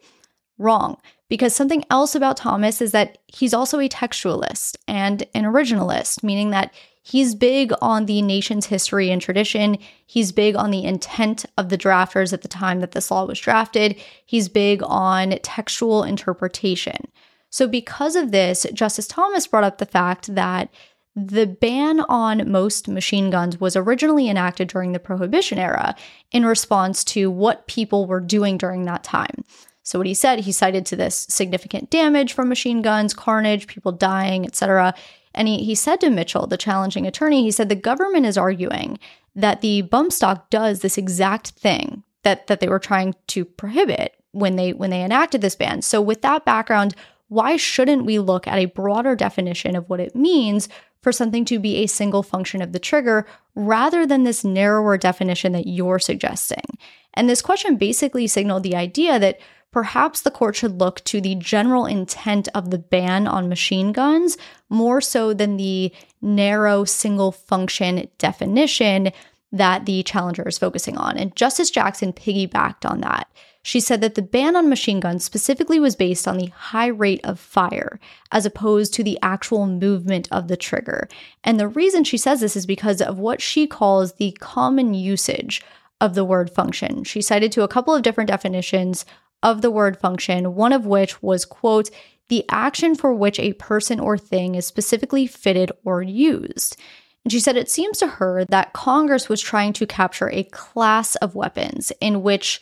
Wrong. 0.57 0.97
Because 1.31 1.55
something 1.55 1.85
else 1.89 2.13
about 2.13 2.35
Thomas 2.35 2.81
is 2.81 2.91
that 2.91 3.17
he's 3.25 3.53
also 3.53 3.79
a 3.79 3.87
textualist 3.87 4.75
and 4.85 5.23
an 5.33 5.45
originalist, 5.45 6.23
meaning 6.23 6.49
that 6.49 6.73
he's 7.03 7.35
big 7.35 7.71
on 7.81 8.05
the 8.05 8.21
nation's 8.21 8.65
history 8.65 9.09
and 9.09 9.21
tradition. 9.21 9.77
He's 10.05 10.33
big 10.33 10.57
on 10.57 10.71
the 10.71 10.83
intent 10.83 11.45
of 11.57 11.69
the 11.69 11.77
drafters 11.77 12.33
at 12.33 12.41
the 12.41 12.49
time 12.49 12.81
that 12.81 12.91
this 12.91 13.09
law 13.09 13.23
was 13.23 13.39
drafted. 13.39 13.95
He's 14.25 14.49
big 14.49 14.83
on 14.83 15.39
textual 15.41 16.03
interpretation. 16.03 17.07
So, 17.49 17.65
because 17.65 18.17
of 18.17 18.33
this, 18.33 18.67
Justice 18.73 19.07
Thomas 19.07 19.47
brought 19.47 19.63
up 19.63 19.77
the 19.77 19.85
fact 19.85 20.35
that 20.35 20.67
the 21.15 21.45
ban 21.45 22.01
on 22.09 22.51
most 22.51 22.89
machine 22.89 23.29
guns 23.29 23.57
was 23.57 23.77
originally 23.77 24.29
enacted 24.29 24.67
during 24.67 24.91
the 24.91 24.99
Prohibition 24.99 25.57
era 25.57 25.95
in 26.33 26.45
response 26.45 27.05
to 27.05 27.31
what 27.31 27.67
people 27.67 28.05
were 28.05 28.19
doing 28.19 28.57
during 28.57 28.83
that 28.83 29.05
time. 29.05 29.45
So 29.91 29.99
what 29.99 30.07
he 30.07 30.13
said, 30.13 30.39
he 30.39 30.53
cited 30.53 30.85
to 30.85 30.95
this 30.95 31.27
significant 31.29 31.89
damage 31.89 32.31
from 32.31 32.47
machine 32.47 32.81
guns, 32.81 33.13
carnage, 33.13 33.67
people 33.67 33.91
dying, 33.91 34.45
etc. 34.45 34.93
And 35.33 35.49
he, 35.49 35.65
he 35.65 35.75
said 35.75 35.99
to 35.99 36.09
Mitchell, 36.09 36.47
the 36.47 36.55
challenging 36.55 37.05
attorney, 37.05 37.43
he 37.43 37.51
said 37.51 37.67
the 37.67 37.75
government 37.75 38.25
is 38.25 38.37
arguing 38.37 38.99
that 39.35 39.59
the 39.59 39.81
bump 39.81 40.13
stock 40.13 40.49
does 40.49 40.79
this 40.79 40.97
exact 40.97 41.49
thing 41.49 42.03
that 42.23 42.47
that 42.47 42.61
they 42.61 42.69
were 42.69 42.79
trying 42.79 43.15
to 43.27 43.43
prohibit 43.43 44.15
when 44.31 44.55
they 44.55 44.71
when 44.71 44.91
they 44.91 45.03
enacted 45.03 45.41
this 45.41 45.57
ban. 45.57 45.81
So 45.81 46.01
with 46.01 46.21
that 46.21 46.45
background, 46.45 46.95
why 47.27 47.57
shouldn't 47.57 48.05
we 48.05 48.17
look 48.17 48.47
at 48.47 48.59
a 48.59 48.67
broader 48.67 49.13
definition 49.13 49.75
of 49.75 49.89
what 49.89 49.99
it 49.99 50.15
means 50.15 50.69
for 51.01 51.11
something 51.11 51.43
to 51.43 51.59
be 51.59 51.77
a 51.77 51.87
single 51.87 52.23
function 52.23 52.61
of 52.61 52.71
the 52.71 52.79
trigger 52.79 53.27
rather 53.55 54.05
than 54.05 54.23
this 54.23 54.45
narrower 54.45 54.97
definition 54.97 55.51
that 55.51 55.67
you're 55.67 55.99
suggesting? 55.99 56.77
And 57.13 57.29
this 57.29 57.41
question 57.41 57.75
basically 57.75 58.25
signaled 58.27 58.63
the 58.63 58.77
idea 58.77 59.19
that 59.19 59.37
perhaps 59.71 60.21
the 60.21 60.31
court 60.31 60.55
should 60.55 60.79
look 60.79 61.03
to 61.05 61.21
the 61.21 61.35
general 61.35 61.85
intent 61.85 62.47
of 62.53 62.69
the 62.69 62.77
ban 62.77 63.27
on 63.27 63.49
machine 63.49 63.91
guns 63.91 64.37
more 64.69 65.01
so 65.01 65.33
than 65.33 65.57
the 65.57 65.91
narrow 66.21 66.83
single 66.83 67.31
function 67.31 68.07
definition 68.17 69.11
that 69.51 69.85
the 69.85 70.03
challenger 70.03 70.47
is 70.47 70.57
focusing 70.57 70.97
on. 70.97 71.17
And 71.17 71.35
Justice 71.35 71.69
Jackson 71.69 72.13
piggybacked 72.13 72.89
on 72.89 73.01
that. 73.01 73.29
She 73.63 73.79
said 73.79 74.01
that 74.01 74.15
the 74.15 74.21
ban 74.23 74.55
on 74.55 74.69
machine 74.69 74.99
guns 74.99 75.23
specifically 75.23 75.79
was 75.79 75.95
based 75.95 76.27
on 76.27 76.37
the 76.37 76.47
high 76.47 76.87
rate 76.87 77.21
of 77.23 77.39
fire, 77.39 77.99
as 78.31 78.45
opposed 78.45 78.93
to 78.95 79.03
the 79.03 79.19
actual 79.21 79.67
movement 79.67 80.27
of 80.31 80.47
the 80.47 80.57
trigger. 80.57 81.07
And 81.43 81.59
the 81.59 81.67
reason 81.67 82.03
she 82.03 82.17
says 82.17 82.39
this 82.39 82.55
is 82.55 82.65
because 82.65 83.01
of 83.01 83.19
what 83.19 83.39
she 83.39 83.67
calls 83.67 84.13
the 84.13 84.31
common 84.39 84.95
usage 84.95 85.61
of 85.99 86.15
the 86.15 86.25
word 86.25 86.49
function. 86.49 87.03
She 87.03 87.21
cited 87.21 87.51
to 87.51 87.61
a 87.61 87.67
couple 87.67 87.93
of 87.93 88.01
different 88.01 88.29
definitions 88.29 89.05
of 89.43 89.61
the 89.61 89.71
word 89.71 89.97
function, 89.99 90.55
one 90.55 90.73
of 90.73 90.85
which 90.85 91.21
was, 91.21 91.45
quote, 91.45 91.89
the 92.29 92.45
action 92.49 92.95
for 92.95 93.13
which 93.13 93.39
a 93.39 93.53
person 93.53 93.99
or 93.99 94.17
thing 94.17 94.55
is 94.55 94.65
specifically 94.65 95.27
fitted 95.27 95.71
or 95.83 96.01
used. 96.01 96.77
And 97.23 97.31
she 97.31 97.39
said 97.39 97.57
it 97.57 97.69
seems 97.69 97.97
to 97.99 98.07
her 98.07 98.45
that 98.45 98.73
Congress 98.73 99.29
was 99.29 99.41
trying 99.41 99.73
to 99.73 99.85
capture 99.85 100.29
a 100.29 100.45
class 100.45 101.15
of 101.17 101.35
weapons 101.35 101.91
in 101.99 102.23
which 102.23 102.61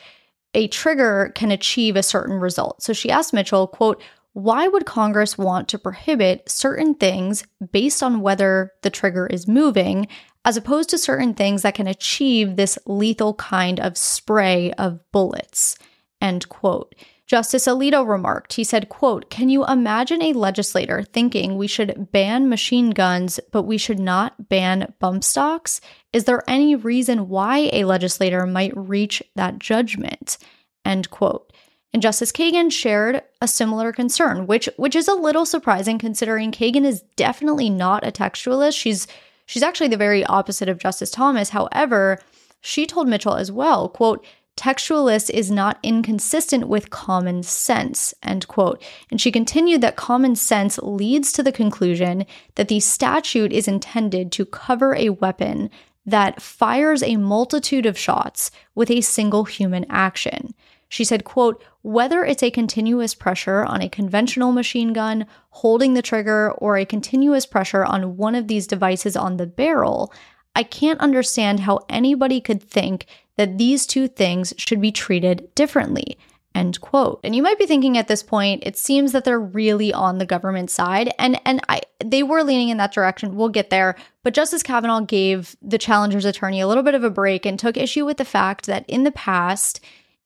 a 0.53 0.67
trigger 0.67 1.31
can 1.36 1.51
achieve 1.51 1.95
a 1.95 2.03
certain 2.03 2.36
result. 2.36 2.81
So 2.81 2.93
she 2.93 3.12
asked 3.12 3.33
Mitchell, 3.33 3.67
quote, 3.67 4.01
why 4.33 4.67
would 4.67 4.86
Congress 4.86 5.38
want 5.38 5.67
to 5.69 5.79
prohibit 5.79 6.50
certain 6.50 6.95
things 6.95 7.43
based 7.71 8.01
on 8.03 8.21
whether 8.21 8.71
the 8.83 8.89
trigger 8.89 9.27
is 9.27 9.48
moving, 9.48 10.07
as 10.45 10.55
opposed 10.55 10.89
to 10.89 10.98
certain 10.98 11.33
things 11.33 11.62
that 11.62 11.75
can 11.75 11.88
achieve 11.88 12.55
this 12.55 12.77
lethal 12.86 13.33
kind 13.36 13.79
of 13.79 13.98
spray 13.98 14.71
of 14.74 15.00
bullets? 15.12 15.77
End 16.21 16.49
quote. 16.49 16.95
Justice 17.29 17.67
Alito 17.67 18.07
remarked, 18.07 18.53
he 18.53 18.63
said, 18.63 18.89
quote, 18.89 19.29
Can 19.29 19.49
you 19.49 19.63
imagine 19.67 20.19
a 20.23 20.33
legislator 20.33 21.03
thinking 21.03 21.57
we 21.57 21.67
should 21.67 22.11
ban 22.11 22.49
machine 22.49 22.89
guns, 22.89 23.39
but 23.51 23.63
we 23.63 23.77
should 23.77 23.99
not 23.99 24.49
ban 24.49 24.93
bump 24.97 25.23
stocks? 25.23 25.79
Is 26.11 26.23
there 26.23 26.43
any 26.47 26.75
reason 26.75 27.29
why 27.29 27.69
a 27.71 27.83
legislator 27.83 28.47
might 28.47 28.75
reach 28.75 29.21
that 29.35 29.59
judgment? 29.59 30.39
End 30.83 31.11
quote. 31.11 31.53
And 31.93 32.01
Justice 32.01 32.31
Kagan 32.31 32.71
shared 32.71 33.21
a 33.41 33.47
similar 33.47 33.91
concern, 33.91 34.47
which 34.47 34.67
which 34.77 34.95
is 34.95 35.07
a 35.07 35.13
little 35.13 35.45
surprising 35.45 35.99
considering 35.99 36.51
Kagan 36.51 36.85
is 36.85 37.03
definitely 37.15 37.69
not 37.69 38.05
a 38.05 38.11
textualist. 38.11 38.75
She's 38.75 39.07
she's 39.45 39.63
actually 39.63 39.89
the 39.89 39.97
very 39.97 40.23
opposite 40.25 40.69
of 40.69 40.79
Justice 40.79 41.11
Thomas. 41.11 41.49
However, 41.49 42.19
she 42.61 42.85
told 42.85 43.07
Mitchell 43.07 43.35
as 43.35 43.51
well, 43.51 43.89
quote, 43.89 44.25
textualist 44.60 45.30
is 45.30 45.50
not 45.50 45.80
inconsistent 45.82 46.68
with 46.68 46.89
common 46.89 47.44
sense, 47.44 48.13
end 48.22 48.48
quote. 48.48 48.84
And 49.10 49.22
she 49.22 49.32
continued 49.32 49.82
that 49.82 49.96
common 49.96 50.36
sense 50.36 50.78
leads 50.80 51.32
to 51.34 51.44
the 51.44 51.51
conclusion 51.51 52.25
that 52.56 52.68
the 52.68 52.82
statute 52.82 53.54
is 53.54 53.68
intended 53.68 54.32
to 54.34 54.46
cover 54.46 54.96
a 54.96 55.10
weapon 55.10 55.70
that 56.06 56.42
fires 56.42 57.01
a 57.01 57.16
multitude 57.16 57.86
of 57.86 57.98
shots 57.98 58.51
with 58.75 58.92
a 58.92 59.01
single 59.01 59.46
human 59.46 59.86
action. 59.89 60.54
She 60.89 61.04
said, 61.04 61.24
quote, 61.24 61.63
whether 61.84 62.25
it's 62.25 62.44
a 62.44 62.51
continuous 62.51 63.13
pressure 63.13 63.63
on 63.63 63.82
a 63.82 63.89
conventional 63.89 64.51
machine 64.51 64.92
gun 64.92 65.28
holding 65.51 65.94
the 65.94 66.01
trigger 66.01 66.51
or 66.51 66.78
a 66.78 66.86
continuous 66.86 67.46
pressure 67.46 67.86
on 67.86 68.18
one 68.18 68.36
of 68.36 68.48
these 68.48 68.68
devices 68.68 69.16
on 69.16 69.38
the 69.38 69.46
barrel, 69.46 70.12
I 70.56 70.63
can't 70.63 71.00
understand 71.00 71.62
how 71.62 71.86
anybody 71.88 72.42
could 72.42 72.62
think 72.62 73.06
that 73.39 73.58
these 73.58 73.88
two 73.88 74.10
things 74.10 74.53
should 74.58 74.81
be 74.81 74.91
treated 74.91 75.48
differently. 75.55 76.17
End 76.53 76.81
quote. 76.81 77.22
And 77.24 77.34
you 77.34 77.41
might 77.41 77.58
be 77.58 77.65
thinking 77.65 77.98
at 77.98 78.10
this 78.10 78.22
point, 78.22 78.63
it 78.65 78.75
seems 78.77 79.13
that 79.13 79.24
they're 79.24 79.39
really 79.39 79.93
on 79.93 80.17
the 80.17 80.25
government 80.25 80.69
side. 80.69 81.13
And 81.17 81.39
and 81.46 81.62
I 81.69 81.84
they 82.03 82.22
were 82.22 82.43
leaning 82.43 82.67
in 82.67 82.75
that 82.77 82.91
direction. 82.91 83.38
We'll 83.38 83.48
get 83.48 83.69
there. 83.69 83.96
But 84.24 84.34
Justice 84.34 84.62
Kavanaugh 84.62 85.05
gave 85.05 85.55
the 85.62 85.77
challenger's 85.77 86.25
attorney 86.25 86.60
a 86.60 86.67
little 86.67 86.84
bit 86.84 86.96
of 86.96 87.05
a 87.05 87.10
break 87.10 87.46
and 87.46 87.58
took 87.58 87.77
issue 87.77 88.05
with 88.05 88.17
the 88.17 88.25
fact 88.25 88.65
that 88.65 88.84
in 88.89 89.05
the 89.05 89.12
past, 89.12 89.79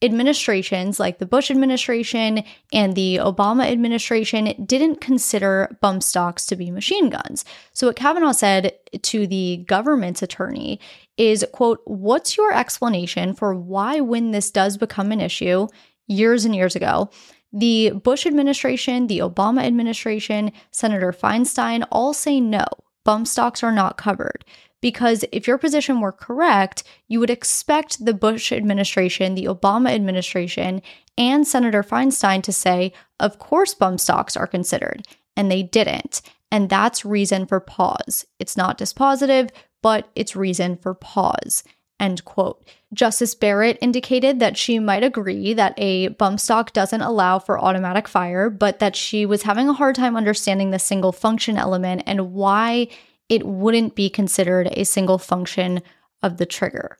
administrations 0.03 0.99
like 0.99 1.17
the 1.17 1.25
Bush 1.25 1.49
administration 1.49 2.43
and 2.71 2.95
the 2.95 3.17
Obama 3.17 3.71
administration 3.71 4.53
didn't 4.65 5.01
consider 5.01 5.75
bump 5.81 6.03
stocks 6.03 6.45
to 6.47 6.55
be 6.55 6.69
machine 6.69 7.09
guns. 7.09 7.45
So 7.73 7.87
what 7.87 7.95
Kavanaugh 7.95 8.33
said 8.33 8.73
to 9.01 9.25
the 9.25 9.63
government's 9.67 10.21
attorney 10.21 10.79
is, 11.17 11.45
quote, 11.53 11.81
what's 11.85 12.37
your 12.37 12.53
explanation 12.53 13.33
for 13.33 13.55
why 13.55 13.99
when 14.01 14.31
this 14.31 14.51
does 14.51 14.77
become 14.77 15.11
an 15.11 15.21
issue 15.21 15.67
years 16.07 16.45
and 16.45 16.55
years 16.55 16.75
ago, 16.75 17.09
the 17.53 17.91
Bush 17.91 18.25
administration, 18.25 19.07
the 19.07 19.19
Obama 19.19 19.63
administration, 19.63 20.51
Senator 20.71 21.13
Feinstein 21.13 21.85
all 21.91 22.13
say 22.13 22.41
no, 22.41 22.65
bump 23.05 23.27
stocks 23.27 23.63
are 23.63 23.71
not 23.71 23.97
covered. 23.97 24.45
Because 24.81 25.23
if 25.31 25.47
your 25.47 25.57
position 25.57 26.01
were 26.01 26.11
correct, 26.11 26.83
you 27.07 27.19
would 27.21 27.29
expect 27.29 28.03
the 28.03 28.13
Bush 28.13 28.51
administration, 28.51 29.33
the 29.33 29.45
Obama 29.45 29.91
administration, 29.91 30.81
and 31.17 31.47
Senator 31.47 31.83
Feinstein 31.83 32.43
to 32.43 32.51
say, 32.51 32.91
of 33.19 33.39
course, 33.39 33.73
bump 33.73 34.01
stocks 34.01 34.35
are 34.35 34.47
considered. 34.47 35.07
And 35.37 35.49
they 35.49 35.63
didn't. 35.63 36.21
And 36.51 36.69
that's 36.69 37.05
reason 37.05 37.45
for 37.45 37.59
pause. 37.59 38.25
It's 38.39 38.57
not 38.57 38.77
dispositive, 38.77 39.49
but 39.81 40.09
it's 40.15 40.35
reason 40.35 40.75
for 40.75 40.93
pause. 40.93 41.63
End 41.99 42.25
quote. 42.25 42.67
Justice 42.93 43.33
Barrett 43.33 43.77
indicated 43.81 44.39
that 44.39 44.57
she 44.57 44.79
might 44.79 45.03
agree 45.03 45.53
that 45.53 45.73
a 45.77 46.09
bump 46.09 46.39
stock 46.39 46.73
doesn't 46.73 47.01
allow 47.01 47.39
for 47.39 47.59
automatic 47.59 48.07
fire, 48.07 48.49
but 48.49 48.79
that 48.79 48.95
she 48.95 49.25
was 49.25 49.43
having 49.43 49.69
a 49.69 49.73
hard 49.73 49.95
time 49.95 50.15
understanding 50.15 50.71
the 50.71 50.79
single 50.79 51.11
function 51.11 51.57
element 51.57 52.03
and 52.05 52.33
why 52.33 52.87
it 53.29 53.45
wouldn't 53.45 53.95
be 53.95 54.09
considered 54.09 54.67
a 54.73 54.83
single 54.83 55.17
function 55.17 55.81
of 56.21 56.37
the 56.37 56.45
trigger. 56.45 56.97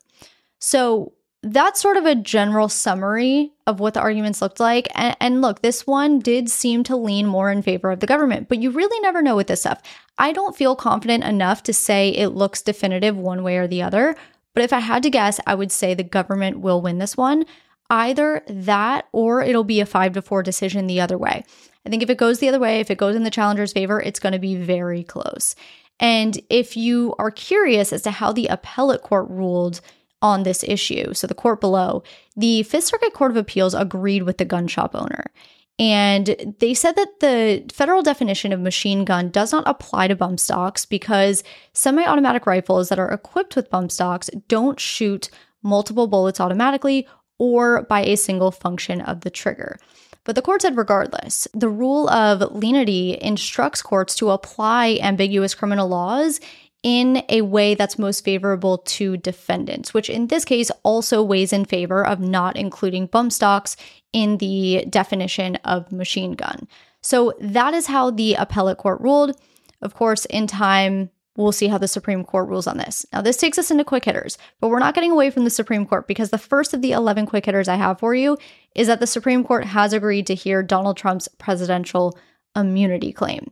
So 0.59 1.13
that's 1.43 1.81
sort 1.81 1.97
of 1.97 2.05
a 2.05 2.15
general 2.15 2.69
summary 2.69 3.51
of 3.67 3.81
what 3.81 3.93
the 3.93 4.00
arguments 4.00 4.41
looked 4.41 4.62
like. 4.62 4.88
And, 4.95 5.15
and, 5.19 5.41
look, 5.41 5.62
this 5.62 5.85
one 5.85 6.19
did 6.19 6.50
seem 6.50 6.83
to 6.85 6.95
lean 6.95 7.27
more 7.27 7.51
in 7.51 7.62
favor 7.62 7.91
of 7.91 8.00
the 8.00 8.07
government, 8.07 8.47
but 8.47 8.59
you 8.59 8.71
really 8.71 9.00
never 9.01 9.21
know 9.21 9.35
with 9.35 9.47
this 9.47 9.59
stuff. 9.59 9.81
I 10.17 10.31
don't 10.31 10.55
feel 10.55 10.75
confident 10.75 11.25
enough 11.25 11.63
to 11.63 11.73
say 11.73 12.09
it 12.09 12.29
looks 12.29 12.62
definitive 12.62 13.17
one 13.17 13.43
way 13.43 13.57
or 13.57 13.67
the 13.67 13.81
other. 13.81 14.15
But 14.53 14.63
if 14.63 14.74
I 14.74 14.79
had 14.79 15.03
to 15.03 15.10
guess, 15.10 15.39
I 15.48 15.55
would 15.55 15.72
say 15.72 15.93
the 15.93 16.03
government 16.03 16.60
will 16.60 16.81
win 16.81 17.00
this 17.00 17.17
one. 17.17 17.45
Either 17.89 18.43
that 18.48 19.07
or 19.12 19.41
it'll 19.41 19.63
be 19.63 19.79
a 19.79 19.86
five 19.86 20.13
to 20.13 20.22
four 20.22 20.41
decision 20.41 20.88
the 20.88 21.01
other 21.01 21.17
way. 21.17 21.43
I 21.86 21.89
think 21.89 22.01
if 22.01 22.10
it 22.10 22.17
goes 22.17 22.39
the 22.39 22.48
other 22.48 22.60
way, 22.60 22.79
if 22.79 22.89
it 22.89 22.98
goes 22.98 23.15
in 23.15 23.24
the 23.24 23.29
challenger's 23.29 23.74
favor, 23.74 24.00
it's 24.00 24.19
going 24.19 24.33
to 24.33 24.39
be 24.39 24.55
very 24.55 25.03
close. 25.03 25.55
And 26.00 26.39
if 26.50 26.75
you 26.77 27.13
are 27.19 27.31
curious 27.31 27.93
as 27.93 28.01
to 28.03 28.12
how 28.12 28.31
the 28.31 28.48
appellate 28.48 29.01
court 29.01 29.29
ruled 29.29 29.81
on 30.22 30.43
this 30.43 30.63
issue, 30.63 31.13
so 31.13 31.27
the 31.27 31.36
court 31.36 31.60
below, 31.60 32.03
the 32.36 32.63
Fifth 32.63 32.86
Circuit 32.86 33.13
Court 33.13 33.31
of 33.31 33.38
Appeals 33.38 33.74
agreed 33.74 34.24
with 34.24 34.38
the 34.38 34.45
gun 34.45 34.67
shop 34.67 34.95
owner. 34.95 35.25
And 35.80 36.56
they 36.60 36.74
said 36.74 36.96
that 36.98 37.20
the 37.20 37.65
federal 37.74 38.03
definition 38.03 38.53
of 38.53 38.60
machine 38.60 39.06
gun 39.06 39.30
does 39.30 39.51
not 39.51 39.68
apply 39.68 40.08
to 40.08 40.15
bump 40.15 40.39
stocks 40.39 40.86
because 40.86 41.44
semi 41.74 42.06
automatic 42.06 42.46
rifles 42.46 42.89
that 42.89 43.00
are 43.00 43.12
equipped 43.12 43.56
with 43.56 43.72
bump 43.72 43.92
stocks 43.92 44.30
don't 44.48 44.80
shoot 44.80 45.30
multiple 45.63 46.08
bullets 46.08 46.39
automatically 46.39 47.08
or 47.39 47.84
by 47.84 48.01
a 48.01 48.15
single 48.15 48.51
function 48.51 49.01
of 49.01 49.22
the 49.22 49.32
trigger. 49.32 49.77
But 50.25 50.36
the 50.36 50.42
court 50.42 50.62
said 50.62 50.77
regardless, 50.77 51.48
the 51.53 51.70
rule 51.70 52.10
of 52.10 52.53
lenity 52.53 53.18
instructs 53.22 53.82
courts 53.82 54.15
to 54.15 54.30
apply 54.30 55.00
ambiguous 55.01 55.53
criminal 55.53 55.88
laws 55.89 56.39
in 56.84 57.24
a 57.30 57.42
way 57.42 57.75
that's 57.75 57.98
most 57.98 58.25
favorable 58.25 58.80
to 58.80 59.18
defendants, 59.18 59.94
which 59.94 60.10
in 60.10 60.28
this 60.28 60.44
case 60.44 60.70
also 60.84 61.24
weighs 61.24 61.54
in 61.54 61.66
favor 61.66 62.06
of 62.06 62.20
not 62.20 62.58
including 62.58 63.08
bump 63.08 63.32
stocks 63.32 63.78
in 64.12 64.38
the 64.38 64.86
definition 64.90 65.56
of 65.63 65.92
machine 65.92 66.34
gun. 66.34 66.68
So 67.02 67.34
that 67.40 67.74
is 67.74 67.88
how 67.88 68.12
the 68.12 68.36
appellate 68.36 68.78
court 68.78 69.00
ruled. 69.02 69.40
Of 69.82 69.94
course, 69.94 70.25
in 70.25 70.46
time, 70.46 71.10
we'll 71.36 71.52
see 71.52 71.68
how 71.68 71.78
the 71.78 71.88
Supreme 71.88 72.24
Court 72.24 72.48
rules 72.48 72.68
on 72.68 72.78
this. 72.78 73.06
Now, 73.12 73.22
this 73.22 73.38
takes 73.38 73.58
us 73.58 73.72
into 73.72 73.84
quick 73.84 74.06
hitters, 74.06 74.38
but 74.60 74.70
we're 74.70 74.80
not 74.80 74.94
getting 74.94 75.12
away 75.12 75.30
from 75.30 75.46
the 75.46 75.50
Supreme 75.50 75.86
Court 75.86 76.08
because 76.08 76.30
the 76.30 76.38
first 76.38 76.74
of 76.74 76.82
the 76.82 76.92
11 76.92 77.25
quick 77.25 77.46
hitters 77.46 77.68
I 77.68 77.75
have 77.75 78.00
for 78.00 78.13
you 78.13 78.38
is 78.75 78.88
that 78.88 79.00
the 79.00 79.08
Supreme 79.08 79.44
Court 79.44 79.66
has 79.66 79.94
agreed 79.94 80.28
to 80.28 80.36
hear 80.36 80.62
Donald 80.63 80.98
Trump's 80.98 81.28
presidential 81.28 82.18
immunity 82.56 83.12
claim. 83.12 83.52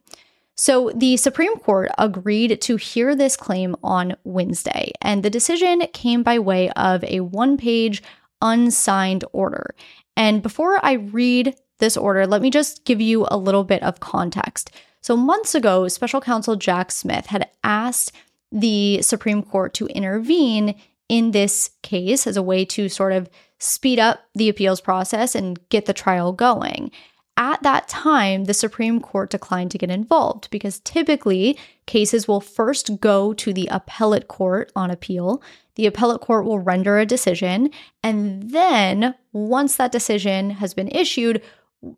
So, 0.55 0.91
the 0.93 1.17
Supreme 1.17 1.58
Court 1.58 1.91
agreed 1.98 2.62
to 2.62 2.75
hear 2.75 3.15
this 3.15 3.38
claim 3.38 3.75
on 3.84 4.15
Wednesday, 4.24 4.91
and 5.01 5.24
the 5.24 5.29
decision 5.29 5.81
came 5.93 6.24
by 6.24 6.39
way 6.39 6.70
of 6.72 7.03
a 7.05 7.22
one 7.22 7.58
page 7.58 8.03
unsigned 8.41 9.24
order. 9.31 9.74
And 10.17 10.43
before 10.43 10.84
I 10.86 10.93
read 10.93 11.55
this 11.79 11.98
order, 11.98 12.27
let 12.27 12.41
me 12.41 12.51
just 12.51 12.86
give 12.86 13.01
you 13.01 13.25
a 13.31 13.38
little 13.38 13.63
bit 13.63 13.81
of 13.81 14.00
context. 14.01 14.72
So, 15.01 15.17
months 15.17 15.55
ago, 15.55 15.88
special 15.88 16.22
counsel 16.22 16.55
Jack 16.55 16.91
Smith 16.91 17.27
had 17.27 17.50
asked 17.63 18.12
the 18.51 19.01
Supreme 19.01 19.41
Court 19.41 19.74
to 19.75 19.88
intervene 19.88 20.75
in 21.10 21.31
this 21.31 21.72
case 21.81 22.27
as 22.27 22.38
a 22.38 22.43
way 22.43 22.65
to 22.65 22.88
sort 22.88 23.13
of 23.13 23.29
speed 23.60 24.00
up 24.00 24.22
the 24.34 24.50
appeals 24.50 24.81
process 24.81 25.36
and 25.36 25.60
get 25.70 25.86
the 25.86 25.93
trial 25.93 26.34
going. 26.34 26.91
At 27.38 27.64
that 27.64 27.88
time, 27.88 28.46
the 28.46 28.54
Supreme 28.54 29.00
Court 29.00 29.30
declined 29.30 29.72
to 29.72 29.78
get 29.78 29.90
involved 29.90 30.50
because 30.52 30.80
typically 30.82 31.58
cases 31.86 32.28
will 32.28 32.42
first 32.42 33.00
go 33.00 33.34
to 33.34 33.54
the 33.54 33.68
appellate 33.72 34.28
court 34.28 34.72
on 34.76 34.92
appeal. 34.92 35.42
The 35.76 35.86
appellate 35.86 36.22
court 36.22 36.46
will 36.46 36.60
render 36.60 37.00
a 37.00 37.06
decision. 37.06 37.72
And 38.04 38.52
then, 38.52 39.16
once 39.32 39.78
that 39.78 39.92
decision 39.92 40.52
has 40.52 40.74
been 40.74 40.90
issued, 40.90 41.42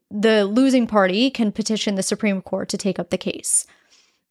the 0.09 0.45
losing 0.45 0.87
party 0.87 1.29
can 1.29 1.51
petition 1.51 1.95
the 1.95 2.03
Supreme 2.03 2.41
Court 2.41 2.69
to 2.69 2.77
take 2.77 2.99
up 2.99 3.09
the 3.09 3.17
case. 3.17 3.65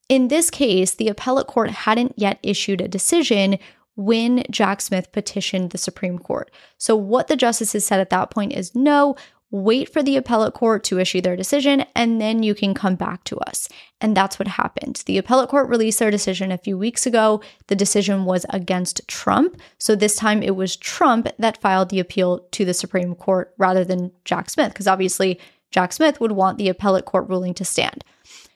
In 0.09 0.29
this 0.29 0.49
case, 0.49 0.93
the 0.93 1.09
appellate 1.09 1.47
court 1.47 1.69
hadn't 1.69 2.13
yet 2.17 2.39
issued 2.43 2.81
a 2.81 2.87
decision 2.87 3.57
when 3.95 4.43
Jack 4.49 4.81
Smith 4.81 5.11
petitioned 5.11 5.69
the 5.69 5.77
Supreme 5.77 6.17
Court. 6.17 6.49
So, 6.77 6.95
what 6.95 7.27
the 7.27 7.35
justices 7.35 7.85
said 7.85 7.99
at 7.99 8.09
that 8.09 8.31
point 8.31 8.53
is 8.53 8.73
no, 8.73 9.15
wait 9.53 9.93
for 9.93 10.01
the 10.01 10.17
appellate 10.17 10.55
court 10.55 10.83
to 10.83 10.99
issue 10.99 11.21
their 11.21 11.35
decision, 11.35 11.85
and 11.95 12.19
then 12.19 12.41
you 12.41 12.55
can 12.55 12.73
come 12.73 12.95
back 12.95 13.23
to 13.23 13.37
us. 13.37 13.69
And 14.01 14.17
that's 14.17 14.39
what 14.39 14.47
happened. 14.47 15.03
The 15.05 15.19
appellate 15.19 15.47
court 15.47 15.69
released 15.69 15.99
their 15.99 16.09
decision 16.09 16.51
a 16.51 16.57
few 16.57 16.75
weeks 16.75 17.05
ago. 17.05 17.39
The 17.67 17.75
decision 17.75 18.25
was 18.25 18.47
against 18.49 19.07
Trump. 19.07 19.61
So 19.77 19.95
this 19.95 20.15
time 20.15 20.41
it 20.41 20.55
was 20.55 20.75
Trump 20.75 21.27
that 21.37 21.61
filed 21.61 21.89
the 21.89 21.99
appeal 21.99 22.39
to 22.51 22.65
the 22.65 22.73
Supreme 22.73 23.13
Court 23.13 23.53
rather 23.59 23.85
than 23.85 24.11
Jack 24.25 24.49
Smith, 24.49 24.73
because 24.73 24.87
obviously 24.87 25.39
Jack 25.69 25.93
Smith 25.93 26.19
would 26.19 26.31
want 26.31 26.57
the 26.57 26.69
appellate 26.69 27.05
court 27.05 27.29
ruling 27.29 27.53
to 27.53 27.63
stand. 27.63 28.03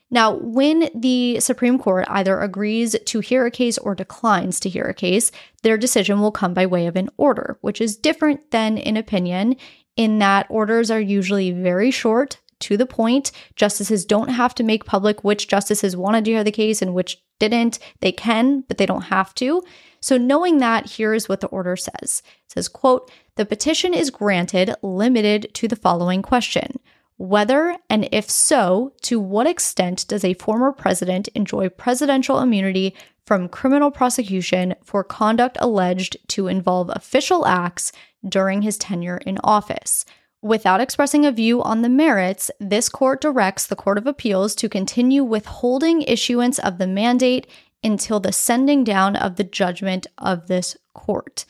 Now, 0.09 0.35
when 0.35 0.89
the 0.95 1.39
Supreme 1.41 1.77
Court 1.77 2.05
either 2.07 2.39
agrees 2.39 2.95
to 3.05 3.19
hear 3.19 3.45
a 3.45 3.51
case 3.51 3.77
or 3.77 3.93
declines 3.93 4.59
to 4.61 4.69
hear 4.69 4.85
a 4.85 4.93
case, 4.95 5.31
their 5.61 5.77
decision 5.77 6.21
will 6.21 6.31
come 6.31 6.55
by 6.55 6.65
way 6.65 6.87
of 6.87 6.95
an 6.95 7.09
order, 7.17 7.59
which 7.61 7.81
is 7.81 7.97
different 7.97 8.49
than 8.49 8.79
an 8.79 8.97
opinion 8.97 9.57
in 9.97 10.19
that 10.19 10.45
orders 10.49 10.89
are 10.89 11.01
usually 11.01 11.51
very 11.51 11.91
short, 11.91 12.39
to 12.59 12.77
the 12.77 12.85
point. 12.85 13.31
Justices 13.55 14.05
don't 14.05 14.29
have 14.29 14.55
to 14.55 14.63
make 14.63 14.85
public 14.85 15.23
which 15.23 15.47
justices 15.47 15.95
wanted 15.95 16.25
to 16.25 16.31
hear 16.31 16.43
the 16.43 16.51
case 16.51 16.81
and 16.81 16.93
which 16.93 17.21
didn't. 17.39 17.79
They 17.99 18.11
can, 18.11 18.61
but 18.61 18.77
they 18.77 18.85
don't 18.85 19.03
have 19.03 19.33
to. 19.35 19.63
So 19.99 20.17
knowing 20.17 20.57
that, 20.59 20.85
here 20.85 21.13
is 21.13 21.27
what 21.27 21.41
the 21.41 21.47
order 21.47 21.75
says. 21.75 22.23
It 22.45 22.51
says, 22.51 22.67
quote, 22.67 23.11
the 23.35 23.45
petition 23.45 23.93
is 23.93 24.09
granted 24.09 24.73
limited 24.81 25.53
to 25.55 25.67
the 25.67 25.75
following 25.75 26.21
question. 26.21 26.79
Whether 27.17 27.77
and 27.89 28.07
if 28.11 28.29
so, 28.29 28.93
to 29.01 29.19
what 29.19 29.47
extent 29.47 30.05
does 30.07 30.23
a 30.23 30.35
former 30.35 30.71
president 30.71 31.27
enjoy 31.29 31.69
presidential 31.69 32.39
immunity 32.39 32.95
from 33.25 33.49
criminal 33.49 33.91
prosecution 33.91 34.75
for 34.83 35.03
conduct 35.03 35.57
alleged 35.59 36.17
to 36.29 36.47
involve 36.47 36.89
official 36.93 37.45
acts 37.45 37.91
during 38.27 38.61
his 38.61 38.77
tenure 38.77 39.17
in 39.17 39.39
office. 39.43 40.05
Without 40.41 40.79
expressing 40.79 41.25
a 41.25 41.31
view 41.31 41.61
on 41.63 41.81
the 41.81 41.89
merits, 41.89 42.51
this 42.59 42.87
court 42.87 43.19
directs 43.19 43.65
the 43.65 43.75
Court 43.75 43.97
of 43.97 44.05
Appeals 44.05 44.53
to 44.55 44.69
continue 44.69 45.23
withholding 45.23 46.03
issuance 46.03 46.59
of 46.59 46.77
the 46.77 46.87
mandate 46.87 47.47
until 47.83 48.19
the 48.19 48.31
sending 48.31 48.83
down 48.83 49.15
of 49.15 49.35
the 49.35 49.43
judgment 49.43 50.05
of 50.19 50.47
this 50.47 50.77
court. 50.93 51.45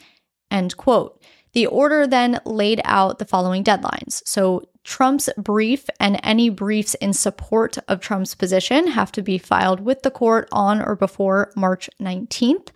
End 0.50 0.78
quote. 0.78 1.22
The 1.54 1.68
order 1.68 2.08
then 2.08 2.40
laid 2.46 2.82
out 2.86 3.20
the 3.20 3.26
following 3.26 3.64
deadlines. 3.64 4.22
So, 4.26 4.64
Trump's 4.88 5.30
brief 5.38 5.90
and 6.00 6.18
any 6.24 6.50
briefs 6.50 6.94
in 6.96 7.12
support 7.12 7.78
of 7.90 8.00
Trump's 8.00 8.34
position 8.36 8.88
have 8.88 9.12
to 9.12 9.22
be 9.22 9.38
filed 9.38 9.82
with 9.82 10.02
the 10.02 10.10
court 10.10 10.48
on 10.50 10.82
or 10.82 10.96
before 10.96 11.52
March 11.58 11.90
19th. 12.02 12.70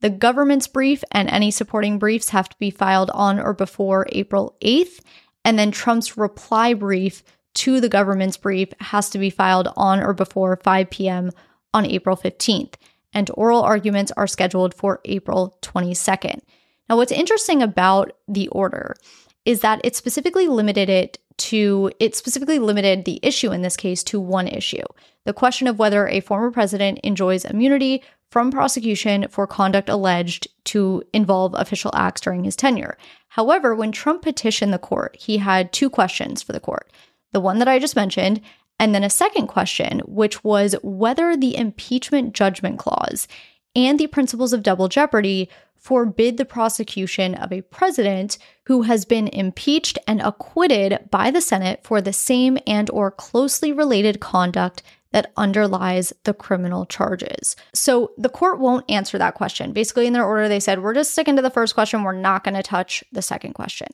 The 0.00 0.10
government's 0.10 0.66
brief 0.66 1.04
and 1.12 1.30
any 1.30 1.52
supporting 1.52 2.00
briefs 2.00 2.30
have 2.30 2.48
to 2.48 2.58
be 2.58 2.70
filed 2.70 3.10
on 3.14 3.38
or 3.38 3.54
before 3.54 4.08
April 4.10 4.56
8th. 4.60 4.98
And 5.44 5.56
then 5.56 5.70
Trump's 5.70 6.18
reply 6.18 6.74
brief 6.74 7.22
to 7.54 7.80
the 7.80 7.88
government's 7.88 8.36
brief 8.36 8.70
has 8.80 9.08
to 9.10 9.18
be 9.18 9.30
filed 9.30 9.68
on 9.76 10.00
or 10.00 10.14
before 10.14 10.56
5 10.56 10.90
p.m. 10.90 11.30
on 11.72 11.86
April 11.86 12.16
15th. 12.16 12.74
And 13.14 13.30
oral 13.34 13.62
arguments 13.62 14.10
are 14.16 14.26
scheduled 14.26 14.74
for 14.74 15.00
April 15.04 15.56
22nd. 15.62 16.40
Now, 16.88 16.96
what's 16.96 17.12
interesting 17.12 17.62
about 17.62 18.16
the 18.26 18.48
order 18.48 18.96
is 19.44 19.60
that 19.60 19.80
it 19.84 19.96
specifically 19.96 20.48
limited 20.48 20.88
it 20.88 21.18
to, 21.38 21.90
it 21.98 22.14
specifically 22.14 22.58
limited 22.58 23.04
the 23.04 23.18
issue 23.22 23.52
in 23.52 23.62
this 23.62 23.76
case 23.76 24.04
to 24.04 24.20
one 24.20 24.46
issue 24.46 24.84
the 25.24 25.32
question 25.32 25.66
of 25.66 25.78
whether 25.78 26.08
a 26.08 26.20
former 26.20 26.50
president 26.50 26.98
enjoys 27.02 27.44
immunity 27.44 28.02
from 28.30 28.50
prosecution 28.50 29.26
for 29.28 29.46
conduct 29.46 29.88
alleged 29.88 30.48
to 30.64 31.02
involve 31.12 31.54
official 31.54 31.90
acts 31.94 32.20
during 32.20 32.44
his 32.44 32.56
tenure. 32.56 32.96
However, 33.28 33.74
when 33.74 33.92
Trump 33.92 34.22
petitioned 34.22 34.72
the 34.72 34.78
court, 34.78 35.16
he 35.16 35.36
had 35.36 35.72
two 35.72 35.90
questions 35.90 36.42
for 36.42 36.52
the 36.52 36.60
court 36.60 36.90
the 37.32 37.40
one 37.40 37.58
that 37.58 37.68
I 37.68 37.78
just 37.78 37.96
mentioned, 37.96 38.42
and 38.78 38.94
then 38.94 39.02
a 39.02 39.08
second 39.08 39.46
question, 39.46 40.00
which 40.00 40.44
was 40.44 40.76
whether 40.82 41.34
the 41.34 41.56
impeachment 41.56 42.34
judgment 42.34 42.78
clause 42.78 43.26
and 43.74 43.98
the 43.98 44.06
principles 44.06 44.52
of 44.52 44.62
double 44.62 44.88
jeopardy 44.88 45.48
forbid 45.76 46.36
the 46.36 46.44
prosecution 46.44 47.34
of 47.34 47.52
a 47.52 47.62
president 47.62 48.38
who 48.66 48.82
has 48.82 49.04
been 49.04 49.26
impeached 49.28 49.98
and 50.06 50.20
acquitted 50.20 51.08
by 51.10 51.30
the 51.30 51.40
Senate 51.40 51.80
for 51.82 52.00
the 52.00 52.12
same 52.12 52.56
and 52.66 52.88
or 52.90 53.10
closely 53.10 53.72
related 53.72 54.20
conduct 54.20 54.82
that 55.10 55.32
underlies 55.36 56.12
the 56.24 56.32
criminal 56.32 56.86
charges. 56.86 57.56
So 57.74 58.12
the 58.16 58.28
court 58.28 58.58
won't 58.58 58.90
answer 58.90 59.18
that 59.18 59.34
question. 59.34 59.72
Basically, 59.72 60.06
in 60.06 60.12
their 60.12 60.24
order, 60.24 60.48
they 60.48 60.60
said, 60.60 60.82
we're 60.82 60.94
just 60.94 61.12
sticking 61.12 61.36
to 61.36 61.42
the 61.42 61.50
first 61.50 61.74
question. 61.74 62.02
We're 62.02 62.12
not 62.12 62.44
going 62.44 62.54
to 62.54 62.62
touch 62.62 63.04
the 63.12 63.20
second 63.20 63.54
question. 63.54 63.88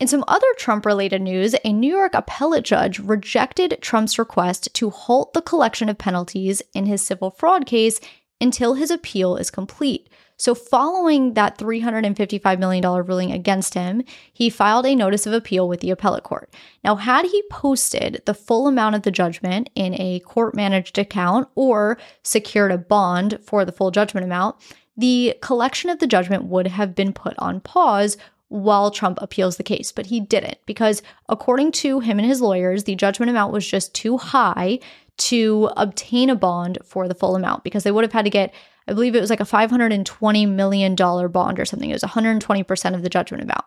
In 0.00 0.08
some 0.08 0.24
other 0.26 0.46
Trump 0.56 0.86
related 0.86 1.22
news, 1.22 1.54
a 1.64 1.72
New 1.72 1.94
York 1.94 2.14
appellate 2.14 2.64
judge 2.64 2.98
rejected 2.98 3.78
Trump's 3.82 4.18
request 4.18 4.72
to 4.74 4.90
halt 4.90 5.34
the 5.34 5.42
collection 5.42 5.88
of 5.88 5.98
penalties 5.98 6.62
in 6.72 6.86
his 6.86 7.02
civil 7.02 7.30
fraud 7.30 7.66
case 7.66 8.00
until 8.42 8.74
his 8.74 8.90
appeal 8.90 9.36
is 9.36 9.50
complete. 9.50 10.08
So, 10.36 10.56
following 10.56 11.34
that 11.34 11.56
$355 11.56 12.58
million 12.58 12.84
ruling 12.84 13.30
against 13.30 13.74
him, 13.74 14.02
he 14.32 14.50
filed 14.50 14.86
a 14.86 14.96
notice 14.96 15.24
of 15.24 15.32
appeal 15.32 15.68
with 15.68 15.80
the 15.80 15.90
appellate 15.90 16.24
court. 16.24 16.52
Now, 16.82 16.96
had 16.96 17.26
he 17.26 17.44
posted 17.48 18.22
the 18.26 18.34
full 18.34 18.66
amount 18.66 18.96
of 18.96 19.02
the 19.02 19.12
judgment 19.12 19.70
in 19.76 19.94
a 20.00 20.18
court 20.20 20.56
managed 20.56 20.98
account 20.98 21.48
or 21.54 21.96
secured 22.24 22.72
a 22.72 22.78
bond 22.78 23.38
for 23.44 23.64
the 23.64 23.70
full 23.70 23.92
judgment 23.92 24.26
amount, 24.26 24.56
the 24.96 25.36
collection 25.42 25.90
of 25.90 26.00
the 26.00 26.08
judgment 26.08 26.44
would 26.44 26.66
have 26.66 26.96
been 26.96 27.12
put 27.12 27.34
on 27.38 27.60
pause 27.60 28.16
while 28.48 28.90
Trump 28.90 29.18
appeals 29.22 29.56
the 29.56 29.62
case, 29.62 29.92
but 29.92 30.06
he 30.06 30.20
didn't 30.20 30.58
because, 30.66 31.02
according 31.28 31.72
to 31.72 32.00
him 32.00 32.18
and 32.18 32.28
his 32.28 32.42
lawyers, 32.42 32.84
the 32.84 32.94
judgment 32.94 33.30
amount 33.30 33.50
was 33.50 33.66
just 33.66 33.94
too 33.94 34.18
high 34.18 34.78
to 35.18 35.70
obtain 35.76 36.30
a 36.30 36.34
bond 36.34 36.78
for 36.84 37.08
the 37.08 37.14
full 37.14 37.36
amount 37.36 37.64
because 37.64 37.84
they 37.84 37.92
would 37.92 38.04
have 38.04 38.12
had 38.12 38.24
to 38.24 38.30
get 38.30 38.52
I 38.88 38.94
believe 38.94 39.14
it 39.14 39.20
was 39.20 39.30
like 39.30 39.40
a 39.40 39.44
$520 39.44 40.48
million 40.48 40.96
bond 40.96 41.60
or 41.60 41.64
something. 41.64 41.88
It 41.88 41.92
was 41.92 42.02
120% 42.02 42.94
of 42.94 43.02
the 43.02 43.08
judgment 43.08 43.44
amount. 43.44 43.64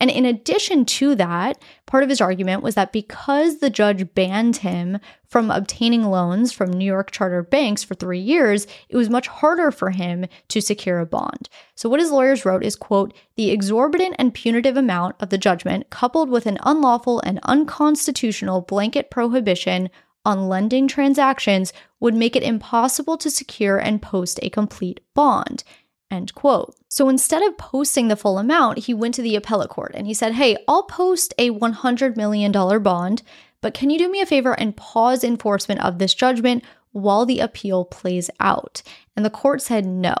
And 0.00 0.10
in 0.10 0.24
addition 0.24 0.86
to 0.86 1.14
that, 1.16 1.58
part 1.84 2.02
of 2.02 2.08
his 2.08 2.22
argument 2.22 2.62
was 2.62 2.74
that 2.74 2.90
because 2.90 3.58
the 3.58 3.68
judge 3.68 4.14
banned 4.14 4.56
him 4.56 4.98
from 5.26 5.50
obtaining 5.50 6.04
loans 6.04 6.52
from 6.52 6.72
New 6.72 6.86
York 6.86 7.10
chartered 7.10 7.50
banks 7.50 7.84
for 7.84 7.94
three 7.94 8.18
years, 8.18 8.66
it 8.88 8.96
was 8.96 9.10
much 9.10 9.28
harder 9.28 9.70
for 9.70 9.90
him 9.90 10.24
to 10.48 10.62
secure 10.62 11.00
a 11.00 11.06
bond. 11.06 11.50
So 11.74 11.90
what 11.90 12.00
his 12.00 12.10
lawyers 12.10 12.46
wrote 12.46 12.64
is, 12.64 12.76
quote, 12.76 13.12
the 13.36 13.50
exorbitant 13.50 14.16
and 14.18 14.32
punitive 14.32 14.78
amount 14.78 15.16
of 15.20 15.28
the 15.28 15.38
judgment, 15.38 15.90
coupled 15.90 16.30
with 16.30 16.46
an 16.46 16.58
unlawful 16.62 17.20
and 17.20 17.38
unconstitutional 17.42 18.62
blanket 18.62 19.10
prohibition 19.10 19.90
on 20.24 20.48
lending 20.48 20.88
transactions, 20.88 21.72
would 21.98 22.14
make 22.14 22.36
it 22.36 22.42
impossible 22.42 23.16
to 23.18 23.30
secure 23.30 23.78
and 23.78 24.02
post 24.02 24.38
a 24.42 24.50
complete 24.50 25.00
bond. 25.14 25.64
End 26.10 26.34
quote. 26.34 26.74
So 26.88 27.08
instead 27.08 27.42
of 27.42 27.56
posting 27.56 28.08
the 28.08 28.16
full 28.16 28.38
amount, 28.38 28.78
he 28.78 28.94
went 28.94 29.14
to 29.14 29.22
the 29.22 29.36
appellate 29.36 29.70
court 29.70 29.92
and 29.94 30.06
he 30.06 30.14
said, 30.14 30.32
Hey, 30.32 30.56
I'll 30.66 30.82
post 30.82 31.32
a 31.38 31.50
$100 31.50 32.16
million 32.16 32.50
bond, 32.82 33.22
but 33.60 33.74
can 33.74 33.90
you 33.90 33.98
do 33.98 34.10
me 34.10 34.20
a 34.20 34.26
favor 34.26 34.58
and 34.58 34.76
pause 34.76 35.22
enforcement 35.22 35.80
of 35.82 35.98
this 35.98 36.14
judgment 36.14 36.64
while 36.92 37.26
the 37.26 37.38
appeal 37.38 37.84
plays 37.84 38.28
out? 38.40 38.82
And 39.14 39.24
the 39.24 39.30
court 39.30 39.62
said 39.62 39.86
no. 39.86 40.16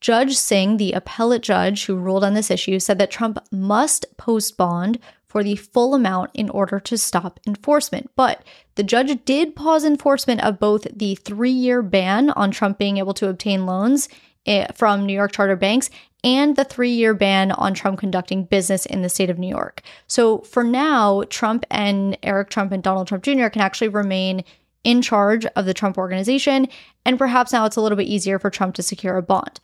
Judge 0.00 0.36
Singh, 0.36 0.76
the 0.76 0.92
appellate 0.92 1.42
judge 1.42 1.86
who 1.86 1.96
ruled 1.96 2.24
on 2.24 2.34
this 2.34 2.50
issue, 2.50 2.78
said 2.78 2.98
that 2.98 3.10
Trump 3.10 3.38
must 3.50 4.06
post 4.16 4.56
bond 4.56 4.98
for 5.28 5.42
the 5.42 5.56
full 5.56 5.94
amount 5.94 6.30
in 6.34 6.48
order 6.50 6.78
to 6.80 6.96
stop 6.96 7.40
enforcement. 7.46 8.10
But 8.16 8.42
the 8.76 8.82
judge 8.82 9.24
did 9.24 9.56
pause 9.56 9.84
enforcement 9.84 10.42
of 10.42 10.60
both 10.60 10.86
the 10.94 11.14
three 11.16 11.50
year 11.50 11.82
ban 11.82 12.30
on 12.30 12.50
Trump 12.50 12.78
being 12.78 12.98
able 12.98 13.14
to 13.14 13.28
obtain 13.28 13.66
loans 13.66 14.08
Eh, 14.46 14.66
from 14.74 15.04
New 15.04 15.12
York 15.12 15.32
charter 15.32 15.56
banks 15.56 15.90
and 16.22 16.54
the 16.54 16.62
three 16.62 16.92
year 16.92 17.14
ban 17.14 17.50
on 17.50 17.74
Trump 17.74 17.98
conducting 17.98 18.44
business 18.44 18.86
in 18.86 19.02
the 19.02 19.08
state 19.08 19.28
of 19.28 19.40
New 19.40 19.48
York. 19.48 19.82
So 20.06 20.38
for 20.38 20.62
now, 20.62 21.24
Trump 21.30 21.66
and 21.68 22.16
Eric 22.22 22.50
Trump 22.50 22.70
and 22.70 22.80
Donald 22.80 23.08
Trump 23.08 23.24
Jr. 23.24 23.48
can 23.48 23.60
actually 23.60 23.88
remain 23.88 24.44
in 24.84 25.02
charge 25.02 25.46
of 25.46 25.66
the 25.66 25.74
Trump 25.74 25.98
organization. 25.98 26.68
And 27.04 27.18
perhaps 27.18 27.52
now 27.52 27.66
it's 27.66 27.74
a 27.74 27.80
little 27.80 27.98
bit 27.98 28.06
easier 28.06 28.38
for 28.38 28.50
Trump 28.50 28.76
to 28.76 28.84
secure 28.84 29.16
a 29.16 29.22
bond. 29.22 29.58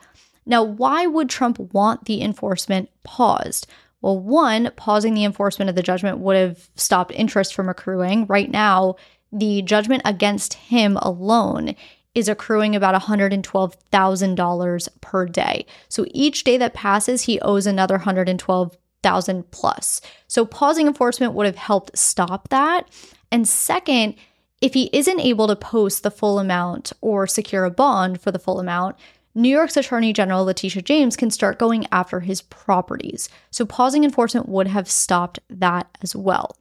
Now, 0.45 0.65
why 0.65 1.07
would 1.07 1.29
Trump 1.29 1.61
want 1.73 2.07
the 2.07 2.21
enforcement 2.21 2.91
paused? 3.05 3.69
Well, 4.03 4.19
one, 4.19 4.71
pausing 4.77 5.15
the 5.15 5.25
enforcement 5.25 5.71
of 5.71 5.77
the 5.77 5.83
judgment 5.83 6.19
would 6.19 6.37
have 6.37 6.69
stopped 6.75 7.13
interest 7.13 7.55
from 7.55 7.69
accruing. 7.69 8.27
Right 8.27 8.51
now, 8.51 8.97
the 9.33 9.63
judgment 9.63 10.03
against 10.05 10.55
him 10.55 10.99
alone 10.99 11.75
is 12.15 12.29
accruing 12.29 12.77
about 12.77 13.01
$112,000 13.01 14.89
per 15.01 15.27
day. 15.27 15.65
So 15.89 16.05
each 16.11 16.45
day 16.45 16.59
that 16.59 16.75
passes, 16.75 17.23
he 17.23 17.41
owes 17.41 17.67
another 17.67 17.95
112,000 17.95 19.51
plus. 19.51 20.03
So 20.27 20.45
pausing 20.45 20.87
enforcement 20.87 21.33
would 21.33 21.47
have 21.47 21.57
helped 21.57 21.97
stop 21.97 22.51
that. 22.51 22.91
And 23.31 23.49
second, 23.49 24.17
if 24.61 24.75
he 24.75 24.91
isn't 24.93 25.21
able 25.21 25.49
to 25.49 25.57
post 25.57 26.03
the 26.03 26.11
full 26.11 26.39
amount 26.39 26.93
or 27.01 27.27
secure 27.27 27.65
a 27.65 27.71
bond 27.71 28.21
for 28.21 28.31
the 28.31 28.39
full 28.39 28.61
amount, 28.61 28.97
New 29.35 29.49
York's 29.49 29.77
Attorney 29.77 30.13
General 30.13 30.45
Letitia 30.45 30.83
James 30.83 31.17
can 31.17 31.31
start 31.31 31.59
going 31.59 31.87
after 31.91 32.21
his 32.21 32.43
properties. 32.43 33.29
So 33.51 33.65
pausing 33.65 34.05
enforcement 34.05 34.49
would 34.49 34.67
have 34.67 34.91
stopped 34.91 35.39
that 35.49 35.87
as 36.03 36.15
well. 36.15 36.57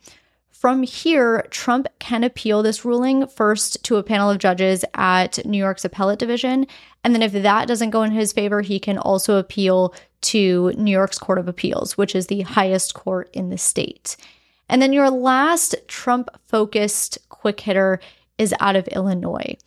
From 0.49 0.83
here, 0.83 1.47
Trump 1.49 1.87
can 1.99 2.23
appeal 2.23 2.61
this 2.61 2.85
ruling 2.85 3.25
first 3.25 3.83
to 3.85 3.95
a 3.95 4.03
panel 4.03 4.29
of 4.29 4.37
judges 4.37 4.85
at 4.93 5.43
New 5.43 5.57
York's 5.57 5.83
appellate 5.83 6.19
division. 6.19 6.67
And 7.03 7.15
then 7.15 7.23
if 7.23 7.33
that 7.33 7.67
doesn't 7.67 7.89
go 7.89 8.03
in 8.03 8.11
his 8.11 8.31
favor, 8.31 8.61
he 8.61 8.79
can 8.79 8.99
also 8.99 9.37
appeal 9.37 9.93
to 10.21 10.71
New 10.77 10.91
York's 10.91 11.17
Court 11.17 11.39
of 11.39 11.47
Appeals, 11.47 11.97
which 11.97 12.15
is 12.15 12.27
the 12.27 12.41
highest 12.41 12.93
court 12.93 13.29
in 13.33 13.49
the 13.49 13.57
state. 13.57 14.15
And 14.69 14.81
then 14.81 14.93
your 14.93 15.09
last 15.09 15.75
Trump 15.87 16.29
focused 16.47 17.17
quick 17.29 17.59
hitter 17.59 17.99
is 18.37 18.53
out 18.59 18.75
of 18.75 18.87
Illinois. 18.89 19.57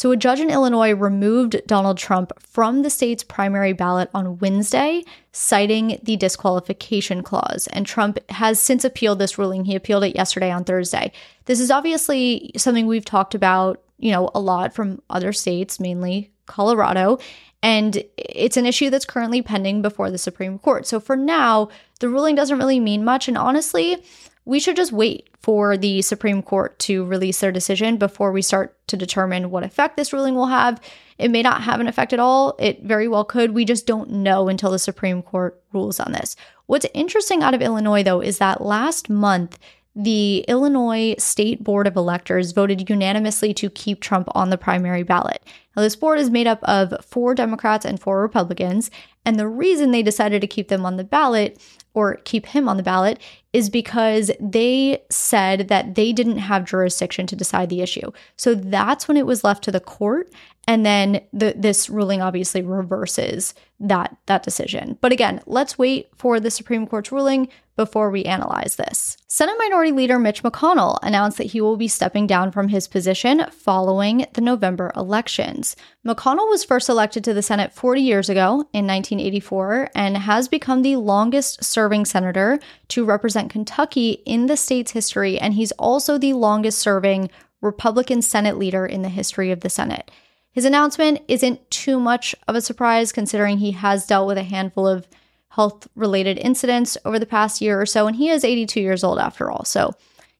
So, 0.00 0.10
a 0.12 0.16
judge 0.16 0.40
in 0.40 0.48
Illinois 0.48 0.94
removed 0.94 1.60
Donald 1.66 1.98
Trump 1.98 2.32
from 2.40 2.80
the 2.80 2.88
state's 2.88 3.22
primary 3.22 3.74
ballot 3.74 4.08
on 4.14 4.38
Wednesday, 4.38 5.04
citing 5.32 6.00
the 6.02 6.16
disqualification 6.16 7.22
clause. 7.22 7.66
And 7.74 7.84
Trump 7.84 8.18
has 8.30 8.58
since 8.58 8.82
appealed 8.82 9.18
this 9.18 9.36
ruling. 9.36 9.66
He 9.66 9.76
appealed 9.76 10.04
it 10.04 10.16
yesterday 10.16 10.50
on 10.50 10.64
Thursday. 10.64 11.12
This 11.44 11.60
is 11.60 11.70
obviously 11.70 12.50
something 12.56 12.86
we've 12.86 13.04
talked 13.04 13.34
about, 13.34 13.82
you 13.98 14.10
know, 14.10 14.30
a 14.34 14.40
lot 14.40 14.72
from 14.72 15.02
other 15.10 15.34
states, 15.34 15.78
mainly 15.78 16.30
Colorado. 16.46 17.18
And 17.62 18.02
it's 18.16 18.56
an 18.56 18.64
issue 18.64 18.88
that's 18.88 19.04
currently 19.04 19.42
pending 19.42 19.82
before 19.82 20.10
the 20.10 20.16
Supreme 20.16 20.58
Court. 20.58 20.86
So 20.86 20.98
for 20.98 21.14
now, 21.14 21.68
the 21.98 22.08
ruling 22.08 22.36
doesn't 22.36 22.56
really 22.56 22.80
mean 22.80 23.04
much. 23.04 23.28
And 23.28 23.36
honestly, 23.36 24.02
we 24.44 24.60
should 24.60 24.76
just 24.76 24.92
wait 24.92 25.28
for 25.40 25.76
the 25.76 26.02
Supreme 26.02 26.42
Court 26.42 26.78
to 26.80 27.04
release 27.04 27.40
their 27.40 27.52
decision 27.52 27.96
before 27.96 28.32
we 28.32 28.42
start 28.42 28.76
to 28.88 28.96
determine 28.96 29.50
what 29.50 29.62
effect 29.62 29.96
this 29.96 30.12
ruling 30.12 30.34
will 30.34 30.46
have. 30.46 30.80
It 31.18 31.30
may 31.30 31.42
not 31.42 31.62
have 31.62 31.80
an 31.80 31.88
effect 31.88 32.12
at 32.12 32.20
all. 32.20 32.56
It 32.58 32.82
very 32.82 33.08
well 33.08 33.24
could. 33.24 33.52
We 33.52 33.64
just 33.64 33.86
don't 33.86 34.10
know 34.10 34.48
until 34.48 34.70
the 34.70 34.78
Supreme 34.78 35.22
Court 35.22 35.62
rules 35.72 36.00
on 36.00 36.12
this. 36.12 36.36
What's 36.66 36.86
interesting 36.94 37.42
out 37.42 37.54
of 37.54 37.62
Illinois, 37.62 38.02
though, 38.02 38.20
is 38.20 38.38
that 38.38 38.62
last 38.62 39.10
month, 39.10 39.58
the 39.96 40.44
Illinois 40.46 41.14
State 41.18 41.64
Board 41.64 41.86
of 41.86 41.96
Electors 41.96 42.52
voted 42.52 42.88
unanimously 42.88 43.52
to 43.54 43.68
keep 43.70 44.00
Trump 44.00 44.28
on 44.34 44.50
the 44.50 44.58
primary 44.58 45.02
ballot. 45.02 45.44
Now, 45.76 45.82
this 45.82 45.96
board 45.96 46.18
is 46.18 46.30
made 46.30 46.46
up 46.46 46.62
of 46.64 47.04
four 47.04 47.34
Democrats 47.34 47.84
and 47.84 47.98
four 47.98 48.20
Republicans, 48.20 48.90
and 49.24 49.38
the 49.38 49.48
reason 49.48 49.90
they 49.90 50.02
decided 50.02 50.40
to 50.40 50.46
keep 50.46 50.68
them 50.68 50.86
on 50.86 50.96
the 50.96 51.04
ballot 51.04 51.60
or 51.92 52.16
keep 52.24 52.46
him 52.46 52.68
on 52.68 52.76
the 52.76 52.82
ballot 52.82 53.18
is 53.52 53.68
because 53.68 54.30
they 54.38 55.02
said 55.10 55.68
that 55.68 55.96
they 55.96 56.12
didn't 56.12 56.38
have 56.38 56.64
jurisdiction 56.64 57.26
to 57.26 57.36
decide 57.36 57.68
the 57.68 57.82
issue. 57.82 58.12
So 58.36 58.54
that's 58.54 59.08
when 59.08 59.16
it 59.16 59.26
was 59.26 59.42
left 59.42 59.64
to 59.64 59.72
the 59.72 59.80
court 59.80 60.30
and 60.70 60.86
then 60.86 61.20
the, 61.32 61.52
this 61.56 61.90
ruling 61.90 62.22
obviously 62.22 62.62
reverses 62.62 63.54
that 63.80 64.16
that 64.26 64.44
decision. 64.44 64.96
But 65.00 65.10
again, 65.10 65.40
let's 65.44 65.76
wait 65.76 66.10
for 66.14 66.38
the 66.38 66.48
Supreme 66.48 66.86
Court's 66.86 67.10
ruling 67.10 67.48
before 67.74 68.08
we 68.08 68.22
analyze 68.22 68.76
this. 68.76 69.16
Senate 69.26 69.56
Minority 69.58 69.90
Leader 69.90 70.20
Mitch 70.20 70.44
McConnell 70.44 71.00
announced 71.02 71.38
that 71.38 71.48
he 71.48 71.60
will 71.60 71.76
be 71.76 71.88
stepping 71.88 72.28
down 72.28 72.52
from 72.52 72.68
his 72.68 72.86
position 72.86 73.46
following 73.50 74.26
the 74.34 74.40
November 74.40 74.92
elections. 74.94 75.74
McConnell 76.06 76.48
was 76.48 76.62
first 76.62 76.88
elected 76.88 77.24
to 77.24 77.34
the 77.34 77.42
Senate 77.42 77.72
40 77.72 78.00
years 78.00 78.28
ago 78.28 78.60
in 78.72 78.86
1984 78.86 79.90
and 79.96 80.18
has 80.18 80.46
become 80.46 80.82
the 80.82 80.94
longest 80.94 81.64
serving 81.64 82.04
senator 82.04 82.60
to 82.86 83.04
represent 83.04 83.50
Kentucky 83.50 84.22
in 84.24 84.46
the 84.46 84.56
state's 84.56 84.92
history, 84.92 85.36
and 85.36 85.54
he's 85.54 85.72
also 85.72 86.16
the 86.16 86.34
longest 86.34 86.78
serving 86.78 87.28
Republican 87.60 88.22
Senate 88.22 88.56
leader 88.56 88.86
in 88.86 89.02
the 89.02 89.08
history 89.08 89.50
of 89.50 89.60
the 89.60 89.68
Senate. 89.68 90.08
His 90.52 90.64
announcement 90.64 91.20
isn't 91.28 91.70
too 91.70 92.00
much 92.00 92.34
of 92.48 92.56
a 92.56 92.60
surprise 92.60 93.12
considering 93.12 93.58
he 93.58 93.72
has 93.72 94.06
dealt 94.06 94.26
with 94.26 94.38
a 94.38 94.42
handful 94.42 94.86
of 94.86 95.06
health 95.50 95.86
related 95.94 96.38
incidents 96.38 96.96
over 97.04 97.18
the 97.18 97.26
past 97.26 97.60
year 97.60 97.80
or 97.80 97.86
so, 97.86 98.06
and 98.06 98.16
he 98.16 98.28
is 98.30 98.44
82 98.44 98.80
years 98.80 99.04
old 99.04 99.18
after 99.18 99.50
all, 99.50 99.64
so 99.64 99.92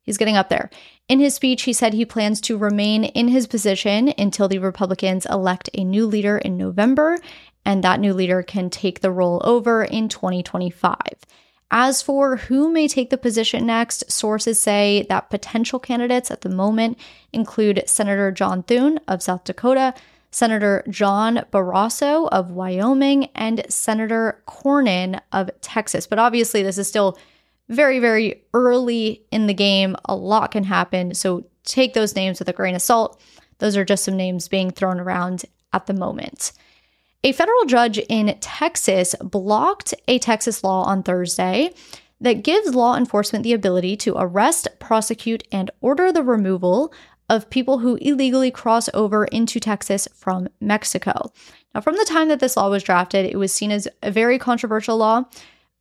he's 0.02 0.18
getting 0.18 0.36
up 0.36 0.48
there. 0.48 0.70
In 1.08 1.20
his 1.20 1.34
speech, 1.34 1.62
he 1.62 1.72
said 1.72 1.92
he 1.92 2.04
plans 2.04 2.40
to 2.42 2.56
remain 2.56 3.04
in 3.04 3.28
his 3.28 3.46
position 3.46 4.12
until 4.16 4.48
the 4.48 4.58
Republicans 4.58 5.26
elect 5.26 5.70
a 5.74 5.84
new 5.84 6.06
leader 6.06 6.38
in 6.38 6.56
November, 6.56 7.18
and 7.64 7.84
that 7.84 8.00
new 8.00 8.14
leader 8.14 8.42
can 8.42 8.70
take 8.70 9.00
the 9.00 9.10
role 9.10 9.40
over 9.44 9.84
in 9.84 10.08
2025. 10.08 10.96
As 11.70 12.02
for 12.02 12.36
who 12.36 12.70
may 12.70 12.88
take 12.88 13.10
the 13.10 13.18
position 13.18 13.64
next, 13.64 14.10
sources 14.10 14.60
say 14.60 15.06
that 15.08 15.30
potential 15.30 15.78
candidates 15.78 16.30
at 16.30 16.40
the 16.40 16.48
moment 16.48 16.98
include 17.32 17.84
Senator 17.86 18.32
John 18.32 18.64
Thune 18.64 18.98
of 19.06 19.22
South 19.22 19.44
Dakota, 19.44 19.94
Senator 20.32 20.84
John 20.88 21.44
Barrasso 21.52 22.28
of 22.30 22.50
Wyoming, 22.50 23.26
and 23.34 23.64
Senator 23.68 24.42
Cornyn 24.48 25.20
of 25.32 25.50
Texas. 25.60 26.06
But 26.06 26.18
obviously, 26.18 26.62
this 26.62 26.78
is 26.78 26.88
still 26.88 27.16
very, 27.68 28.00
very 28.00 28.42
early 28.52 29.22
in 29.30 29.46
the 29.46 29.54
game. 29.54 29.96
A 30.06 30.14
lot 30.16 30.50
can 30.50 30.64
happen. 30.64 31.14
So 31.14 31.46
take 31.64 31.94
those 31.94 32.16
names 32.16 32.40
with 32.40 32.48
a 32.48 32.52
grain 32.52 32.74
of 32.74 32.82
salt. 32.82 33.20
Those 33.58 33.76
are 33.76 33.84
just 33.84 34.04
some 34.04 34.16
names 34.16 34.48
being 34.48 34.72
thrown 34.72 34.98
around 34.98 35.44
at 35.72 35.86
the 35.86 35.94
moment. 35.94 36.52
A 37.22 37.32
federal 37.32 37.66
judge 37.66 37.98
in 38.08 38.34
Texas 38.40 39.14
blocked 39.20 39.92
a 40.08 40.18
Texas 40.18 40.64
law 40.64 40.84
on 40.84 41.02
Thursday 41.02 41.74
that 42.18 42.42
gives 42.42 42.74
law 42.74 42.96
enforcement 42.96 43.42
the 43.42 43.52
ability 43.52 43.94
to 43.98 44.14
arrest, 44.16 44.68
prosecute, 44.78 45.42
and 45.52 45.70
order 45.82 46.12
the 46.12 46.22
removal 46.22 46.94
of 47.28 47.50
people 47.50 47.78
who 47.78 47.96
illegally 47.96 48.50
cross 48.50 48.88
over 48.94 49.26
into 49.26 49.60
Texas 49.60 50.08
from 50.14 50.48
Mexico. 50.62 51.30
Now, 51.74 51.82
from 51.82 51.96
the 51.96 52.06
time 52.06 52.28
that 52.28 52.40
this 52.40 52.56
law 52.56 52.70
was 52.70 52.82
drafted, 52.82 53.26
it 53.26 53.36
was 53.36 53.52
seen 53.52 53.70
as 53.70 53.86
a 54.02 54.10
very 54.10 54.38
controversial 54.38 54.96
law, 54.96 55.24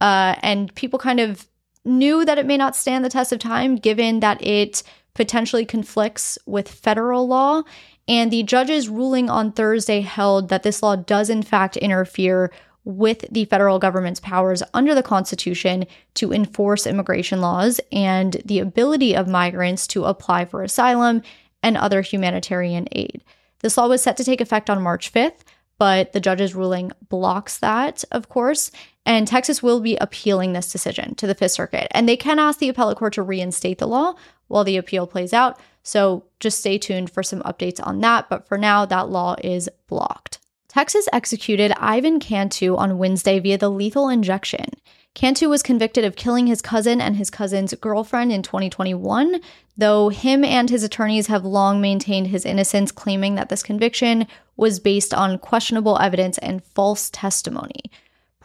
uh, 0.01 0.35
and 0.41 0.75
people 0.75 0.99
kind 0.99 1.21
of 1.21 1.47
knew 1.85 2.25
that 2.25 2.37
it 2.37 2.45
may 2.45 2.57
not 2.57 2.75
stand 2.75 3.05
the 3.05 3.09
test 3.09 3.31
of 3.31 3.39
time 3.39 3.77
given 3.77 4.19
that 4.19 4.45
it 4.45 4.83
potentially 5.13 5.65
conflicts 5.65 6.37
with 6.45 6.69
federal 6.69 7.27
law. 7.27 7.63
And 8.09 8.31
the 8.31 8.41
judge's 8.41 8.89
ruling 8.89 9.29
on 9.29 9.51
Thursday 9.51 10.01
held 10.01 10.49
that 10.49 10.63
this 10.63 10.81
law 10.81 10.95
does, 10.95 11.29
in 11.29 11.43
fact, 11.43 11.77
interfere 11.77 12.51
with 12.83 13.23
the 13.31 13.45
federal 13.45 13.77
government's 13.77 14.19
powers 14.19 14.63
under 14.73 14.95
the 14.95 15.03
Constitution 15.03 15.85
to 16.15 16.33
enforce 16.33 16.87
immigration 16.87 17.39
laws 17.39 17.79
and 17.91 18.41
the 18.43 18.57
ability 18.57 19.15
of 19.15 19.27
migrants 19.27 19.85
to 19.85 20.05
apply 20.05 20.45
for 20.45 20.63
asylum 20.63 21.21
and 21.61 21.77
other 21.77 22.01
humanitarian 22.01 22.87
aid. 22.93 23.23
This 23.59 23.77
law 23.77 23.87
was 23.87 24.01
set 24.01 24.17
to 24.17 24.23
take 24.23 24.41
effect 24.41 24.71
on 24.71 24.81
March 24.81 25.13
5th, 25.13 25.41
but 25.77 26.11
the 26.11 26.19
judge's 26.19 26.55
ruling 26.55 26.91
blocks 27.09 27.59
that, 27.59 28.03
of 28.11 28.27
course. 28.27 28.71
And 29.05 29.27
Texas 29.27 29.61
will 29.61 29.81
be 29.81 29.97
appealing 29.97 30.53
this 30.53 30.71
decision 30.71 31.13
to 31.15 31.27
the 31.27 31.35
Fifth 31.35 31.51
Circuit. 31.51 31.87
And 31.91 32.09
they 32.09 32.17
can 32.17 32.39
ask 32.39 32.59
the 32.59 32.69
appellate 32.69 32.97
court 32.97 33.13
to 33.13 33.23
reinstate 33.23 33.77
the 33.77 33.87
law 33.87 34.15
while 34.49 34.65
the 34.65 34.75
appeal 34.75 35.07
plays 35.07 35.33
out. 35.33 35.57
So 35.83 36.25
just 36.39 36.59
stay 36.59 36.77
tuned 36.77 37.09
for 37.09 37.23
some 37.23 37.41
updates 37.43 37.79
on 37.81 38.01
that. 38.01 38.29
But 38.29 38.47
for 38.47 38.57
now, 38.57 38.85
that 38.85 39.09
law 39.09 39.35
is 39.41 39.69
blocked. 39.87 40.39
Texas 40.67 41.07
executed 41.11 41.71
Ivan 41.77 42.19
Cantu 42.19 42.75
on 42.75 42.99
Wednesday 42.99 43.39
via 43.39 43.57
the 43.57 43.71
lethal 43.71 44.09
injection. 44.09 44.65
Cantu 45.15 45.49
was 45.49 45.63
convicted 45.63 46.05
of 46.05 46.15
killing 46.15 46.47
his 46.47 46.61
cousin 46.61 47.01
and 47.01 47.15
his 47.15 47.31
cousin's 47.31 47.73
girlfriend 47.73 48.31
in 48.31 48.43
2021, 48.43 49.41
though 49.75 50.09
him 50.09 50.43
and 50.43 50.69
his 50.69 50.83
attorneys 50.83 51.27
have 51.27 51.43
long 51.43 51.81
maintained 51.81 52.27
his 52.27 52.45
innocence, 52.45 52.91
claiming 52.91 53.35
that 53.35 53.49
this 53.49 53.63
conviction 53.63 54.27
was 54.55 54.79
based 54.79 55.13
on 55.13 55.39
questionable 55.39 55.97
evidence 55.99 56.37
and 56.37 56.63
false 56.63 57.09
testimony. 57.09 57.81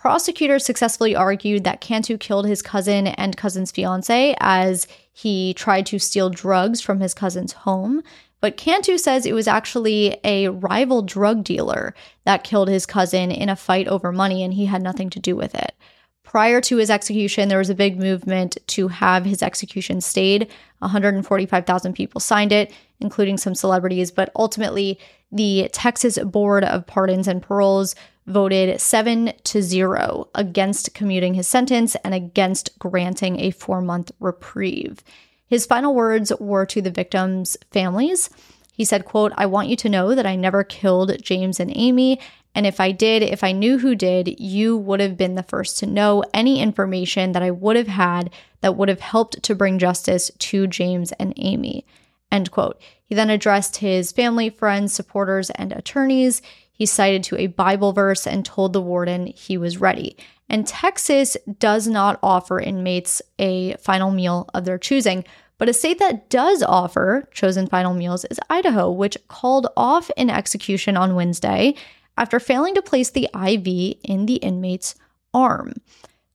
Prosecutors 0.04 0.66
successfully 0.66 1.16
argued 1.16 1.64
that 1.64 1.80
Cantu 1.80 2.18
killed 2.18 2.46
his 2.46 2.60
cousin 2.60 3.06
and 3.06 3.38
cousin's 3.38 3.70
fiance 3.70 4.36
as 4.38 4.86
he 5.10 5.54
tried 5.54 5.86
to 5.86 5.98
steal 5.98 6.28
drugs 6.28 6.82
from 6.82 7.00
his 7.00 7.14
cousin's 7.14 7.54
home. 7.54 8.02
But 8.42 8.58
Cantu 8.58 8.98
says 8.98 9.24
it 9.24 9.32
was 9.32 9.48
actually 9.48 10.20
a 10.22 10.48
rival 10.48 11.00
drug 11.00 11.42
dealer 11.42 11.94
that 12.26 12.44
killed 12.44 12.68
his 12.68 12.84
cousin 12.84 13.30
in 13.30 13.48
a 13.48 13.56
fight 13.56 13.88
over 13.88 14.12
money 14.12 14.42
and 14.42 14.52
he 14.52 14.66
had 14.66 14.82
nothing 14.82 15.08
to 15.08 15.18
do 15.18 15.36
with 15.36 15.54
it. 15.54 15.74
Prior 16.22 16.60
to 16.60 16.76
his 16.76 16.90
execution, 16.90 17.48
there 17.48 17.56
was 17.56 17.70
a 17.70 17.74
big 17.74 17.98
movement 17.98 18.58
to 18.66 18.88
have 18.88 19.24
his 19.24 19.42
execution 19.42 20.02
stayed. 20.02 20.50
145,000 20.80 21.94
people 21.94 22.20
signed 22.20 22.52
it, 22.52 22.74
including 23.00 23.38
some 23.38 23.54
celebrities, 23.54 24.10
but 24.10 24.30
ultimately, 24.36 24.98
the 25.32 25.70
Texas 25.72 26.18
Board 26.18 26.62
of 26.62 26.86
Pardons 26.86 27.26
and 27.26 27.42
Paroles 27.42 27.94
voted 28.26 28.80
7 28.80 29.32
to 29.44 29.62
0 29.62 30.28
against 30.34 30.94
commuting 30.94 31.34
his 31.34 31.46
sentence 31.46 31.94
and 31.96 32.14
against 32.14 32.78
granting 32.78 33.38
a 33.38 33.52
4-month 33.52 34.12
reprieve. 34.20 35.02
His 35.46 35.66
final 35.66 35.94
words 35.94 36.32
were 36.40 36.66
to 36.66 36.80
the 36.80 36.90
victims' 36.90 37.56
families. 37.70 38.30
He 38.72 38.84
said, 38.84 39.04
quote, 39.04 39.32
I 39.36 39.46
want 39.46 39.68
you 39.68 39.76
to 39.76 39.88
know 39.88 40.14
that 40.14 40.26
I 40.26 40.36
never 40.36 40.64
killed 40.64 41.22
James 41.22 41.60
and 41.60 41.70
Amy. 41.74 42.18
And 42.54 42.66
if 42.66 42.80
I 42.80 42.92
did, 42.92 43.22
if 43.22 43.44
I 43.44 43.52
knew 43.52 43.78
who 43.78 43.94
did, 43.94 44.40
you 44.40 44.76
would 44.76 45.00
have 45.00 45.16
been 45.16 45.34
the 45.34 45.42
first 45.42 45.78
to 45.78 45.86
know 45.86 46.24
any 46.32 46.60
information 46.60 47.32
that 47.32 47.42
I 47.42 47.50
would 47.50 47.76
have 47.76 47.88
had 47.88 48.30
that 48.62 48.76
would 48.76 48.88
have 48.88 49.00
helped 49.00 49.42
to 49.42 49.54
bring 49.54 49.78
justice 49.78 50.30
to 50.38 50.66
James 50.66 51.12
and 51.12 51.34
Amy. 51.36 51.84
End 52.32 52.50
quote. 52.50 52.80
He 53.04 53.14
then 53.14 53.30
addressed 53.30 53.76
his 53.76 54.12
family, 54.12 54.50
friends, 54.50 54.92
supporters, 54.92 55.50
and 55.50 55.72
attorneys. 55.72 56.42
He 56.74 56.86
cited 56.86 57.22
to 57.24 57.38
a 57.38 57.46
Bible 57.46 57.92
verse 57.92 58.26
and 58.26 58.44
told 58.44 58.72
the 58.72 58.82
warden 58.82 59.28
he 59.28 59.56
was 59.56 59.80
ready. 59.80 60.16
And 60.48 60.66
Texas 60.66 61.36
does 61.58 61.86
not 61.86 62.18
offer 62.22 62.60
inmates 62.60 63.22
a 63.38 63.74
final 63.76 64.10
meal 64.10 64.50
of 64.52 64.64
their 64.64 64.76
choosing. 64.76 65.24
But 65.56 65.68
a 65.68 65.72
state 65.72 66.00
that 66.00 66.28
does 66.28 66.62
offer 66.64 67.28
chosen 67.32 67.68
final 67.68 67.94
meals 67.94 68.24
is 68.26 68.40
Idaho, 68.50 68.90
which 68.90 69.16
called 69.28 69.68
off 69.76 70.10
an 70.16 70.30
execution 70.30 70.96
on 70.96 71.14
Wednesday 71.14 71.74
after 72.18 72.40
failing 72.40 72.74
to 72.74 72.82
place 72.82 73.10
the 73.10 73.30
IV 73.34 73.98
in 74.02 74.26
the 74.26 74.36
inmate's 74.36 74.96
arm. 75.32 75.74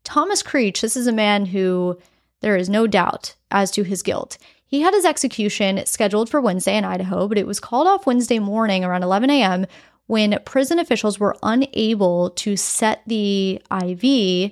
Thomas 0.05 0.41
Creech, 0.41 0.81
this 0.81 0.95
is 0.95 1.05
a 1.05 1.11
man 1.11 1.47
who 1.47 1.99
there 2.41 2.55
is 2.55 2.69
no 2.69 2.87
doubt 2.87 3.35
as 3.51 3.71
to 3.71 3.83
his 3.83 4.01
guilt. 4.01 4.37
He 4.65 4.81
had 4.81 4.93
his 4.93 5.05
execution 5.05 5.85
scheduled 5.85 6.29
for 6.29 6.39
Wednesday 6.39 6.77
in 6.77 6.85
Idaho, 6.85 7.27
but 7.27 7.37
it 7.37 7.47
was 7.47 7.59
called 7.59 7.87
off 7.87 8.05
Wednesday 8.05 8.39
morning 8.39 8.85
around 8.85 9.03
11 9.03 9.29
a.m. 9.29 9.65
when 10.09 10.39
prison 10.43 10.79
officials 10.79 11.19
were 11.19 11.35
unable 11.43 12.31
to 12.31 12.57
set 12.57 13.03
the 13.05 13.61
IV 13.71 14.51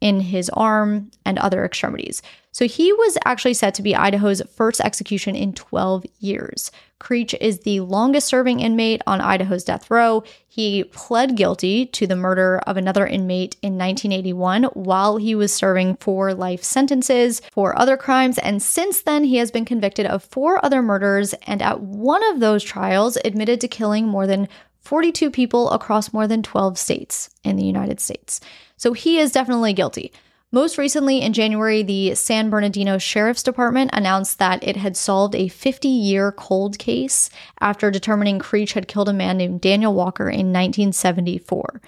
in 0.00 0.20
his 0.20 0.48
arm 0.48 1.10
and 1.26 1.38
other 1.38 1.62
extremities. 1.62 2.22
So 2.52 2.66
he 2.66 2.90
was 2.90 3.18
actually 3.26 3.52
set 3.52 3.74
to 3.74 3.82
be 3.82 3.94
Idaho's 3.94 4.40
first 4.54 4.80
execution 4.80 5.36
in 5.36 5.52
12 5.52 6.06
years. 6.20 6.70
Creech 7.00 7.34
is 7.38 7.60
the 7.60 7.80
longest 7.80 8.28
serving 8.28 8.60
inmate 8.60 9.02
on 9.06 9.20
Idaho's 9.20 9.64
death 9.64 9.90
row. 9.90 10.22
He 10.46 10.84
pled 10.84 11.36
guilty 11.36 11.84
to 11.84 12.06
the 12.06 12.16
murder 12.16 12.62
of 12.66 12.78
another 12.78 13.06
inmate 13.06 13.56
in 13.60 13.76
1981 13.76 14.64
while 14.72 15.18
he 15.18 15.34
was 15.34 15.52
serving 15.52 15.96
four 15.96 16.32
life 16.32 16.64
sentences 16.64 17.42
for 17.52 17.78
other 17.78 17.98
crimes. 17.98 18.38
And 18.38 18.62
since 18.62 19.02
then, 19.02 19.24
he 19.24 19.36
has 19.36 19.50
been 19.50 19.66
convicted 19.66 20.06
of 20.06 20.24
four 20.24 20.64
other 20.64 20.80
murders 20.80 21.34
and 21.46 21.60
at 21.60 21.80
one 21.80 22.24
of 22.32 22.40
those 22.40 22.64
trials 22.64 23.18
admitted 23.22 23.60
to 23.60 23.68
killing 23.68 24.06
more 24.06 24.26
than 24.26 24.48
42 24.84 25.30
people 25.30 25.70
across 25.70 26.12
more 26.12 26.26
than 26.26 26.42
12 26.42 26.78
states 26.78 27.30
in 27.42 27.56
the 27.56 27.64
United 27.64 28.00
States. 28.00 28.40
So 28.76 28.92
he 28.92 29.18
is 29.18 29.32
definitely 29.32 29.72
guilty. 29.72 30.12
Most 30.52 30.78
recently, 30.78 31.20
in 31.20 31.32
January, 31.32 31.82
the 31.82 32.14
San 32.14 32.48
Bernardino 32.48 32.96
Sheriff's 32.96 33.42
Department 33.42 33.90
announced 33.92 34.38
that 34.38 34.62
it 34.62 34.76
had 34.76 34.96
solved 34.96 35.34
a 35.34 35.48
50 35.48 35.88
year 35.88 36.30
cold 36.30 36.78
case 36.78 37.28
after 37.60 37.90
determining 37.90 38.38
Creech 38.38 38.74
had 38.74 38.86
killed 38.86 39.08
a 39.08 39.12
man 39.12 39.36
named 39.36 39.60
Daniel 39.60 39.92
Walker 39.92 40.28
in 40.28 40.52
1974. 40.52 41.80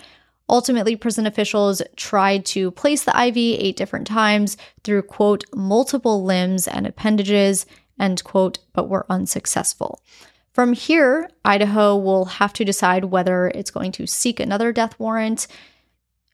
Ultimately, 0.49 0.97
prison 0.97 1.27
officials 1.27 1.83
tried 1.95 2.45
to 2.47 2.73
place 2.73 3.05
the 3.05 3.17
IV 3.17 3.37
eight 3.37 3.77
different 3.77 4.07
times 4.07 4.57
through, 4.83 5.03
quote, 5.03 5.45
multiple 5.55 6.25
limbs 6.25 6.67
and 6.67 6.89
appendages, 6.89 7.67
end 8.01 8.25
quote, 8.25 8.59
but 8.73 8.89
were 8.89 9.07
unsuccessful. 9.09 10.01
From 10.57 10.73
here, 10.73 11.29
Idaho 11.45 11.99
will 11.99 12.25
have 12.25 12.55
to 12.55 12.65
decide 12.65 13.05
whether 13.05 13.49
it's 13.49 13.71
going 13.71 13.93
to 13.93 14.07
seek 14.07 14.41
another 14.41 14.73
death 14.73 14.99
warrant 14.99 15.49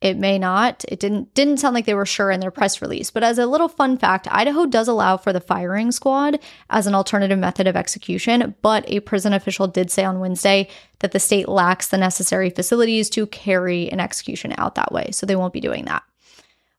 it 0.01 0.17
may 0.17 0.39
not. 0.39 0.85
It 0.87 1.01
didn't 1.01 1.35
didn't 1.35 1.57
sound 1.57 1.75
like 1.75 1.87
they 1.87 1.95
were 1.95 2.07
sure 2.07 2.31
in 2.31 2.39
their 2.39 2.53
press 2.53 2.81
release. 2.81 3.11
But 3.11 3.25
as 3.25 3.37
a 3.37 3.47
little 3.47 3.67
fun 3.67 3.99
fact, 3.99 4.29
Idaho 4.31 4.67
does 4.67 4.87
allow 4.87 5.17
for 5.17 5.33
the 5.33 5.41
firing 5.41 5.91
squad 5.91 6.39
as 6.71 6.87
an 6.87 6.95
alternative 6.95 7.37
method 7.37 7.67
of 7.67 7.75
execution, 7.75 8.55
but 8.63 8.85
a 8.87 9.01
prison 9.01 9.33
official 9.33 9.67
did 9.67 9.91
say 9.91 10.05
on 10.05 10.21
Wednesday 10.21 10.69
that 11.01 11.11
the 11.11 11.19
state 11.19 11.49
lacks 11.49 11.89
the 11.89 11.99
necessary 11.99 12.49
facilities 12.49 13.11
to 13.11 13.27
carry 13.27 13.91
an 13.91 13.99
execution 13.99 14.55
out 14.57 14.77
that 14.77 14.93
way, 14.93 15.09
so 15.11 15.27
they 15.27 15.35
won't 15.35 15.53
be 15.53 15.61
doing 15.61 15.85
that. 15.87 16.05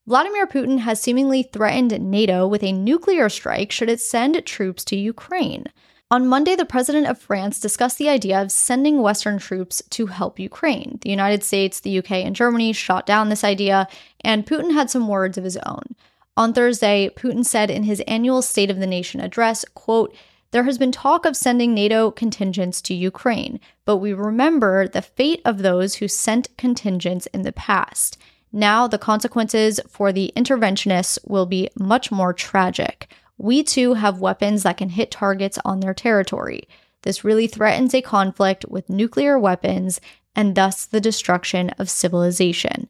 Vladimir 0.08 0.48
Putin 0.48 0.80
has 0.80 1.02
seemingly 1.02 1.44
threatened 1.44 2.10
NATO 2.10 2.48
with 2.48 2.64
a 2.64 2.72
nuclear 2.72 3.28
strike 3.28 3.74
should 3.74 3.90
it 3.90 4.00
send 4.00 4.46
troops 4.46 4.86
to 4.86 4.96
Ukraine. 4.96 5.66
On 6.14 6.28
Monday, 6.28 6.56
the 6.56 6.64
president 6.64 7.08
of 7.08 7.18
France 7.18 7.60
discussed 7.60 7.98
the 7.98 8.08
idea 8.08 8.40
of 8.40 8.52
sending 8.52 9.02
Western 9.02 9.40
troops 9.40 9.82
to 9.90 10.06
help 10.06 10.38
Ukraine. 10.38 11.00
The 11.02 11.10
United 11.10 11.44
States, 11.44 11.80
the 11.80 11.98
UK, 11.98 12.12
and 12.12 12.36
Germany 12.36 12.72
shot 12.72 13.08
down 13.08 13.30
this 13.30 13.44
idea, 13.44 13.88
and 14.22 14.46
Putin 14.46 14.74
had 14.74 14.92
some 14.92 15.08
words 15.08 15.40
of 15.40 15.44
his 15.44 15.58
own. 15.66 15.96
On 16.38 16.54
Thursday, 16.54 17.10
Putin 17.16 17.44
said 17.44 17.72
in 17.72 17.82
his 17.82 18.00
annual 18.02 18.44
State 18.44 18.70
of 18.70 18.78
the 18.78 18.86
Nation 18.86 19.22
address, 19.22 19.66
quote, 19.74 20.16
there 20.52 20.66
has 20.66 20.78
been 20.78 20.92
talk 20.92 21.26
of 21.26 21.36
sending 21.36 21.74
NATO 21.74 22.12
contingents 22.12 22.80
to 22.84 22.94
Ukraine, 22.94 23.60
but 23.84 23.98
we 23.98 24.14
remember 24.14 24.88
the 24.88 25.02
fate 25.02 25.42
of 25.44 25.64
those 25.64 25.96
who 25.96 26.08
sent 26.08 26.56
contingents 26.58 27.26
in 27.34 27.42
the 27.42 27.52
past. 27.52 28.20
Now, 28.52 28.88
the 28.88 29.00
consequences 29.00 29.80
for 29.88 30.14
the 30.14 30.32
interventionists 30.38 31.18
will 31.28 31.48
be 31.48 31.72
much 31.76 32.12
more 32.12 32.34
tragic. 32.34 33.10
We 33.38 33.64
too 33.64 33.96
have 33.96 34.20
weapons 34.20 34.64
that 34.64 34.78
can 34.78 34.90
hit 34.90 35.12
targets 35.12 35.58
on 35.66 35.80
their 35.80 35.94
territory. 35.94 36.68
This 37.02 37.24
really 37.24 37.48
threatens 37.48 37.94
a 37.94 38.02
conflict 38.02 38.66
with 38.68 38.90
nuclear 38.90 39.38
weapons 39.38 40.00
and 40.36 40.56
thus 40.56 40.86
the 40.86 41.02
destruction 41.02 41.70
of 41.72 41.90
civilization. 41.90 42.90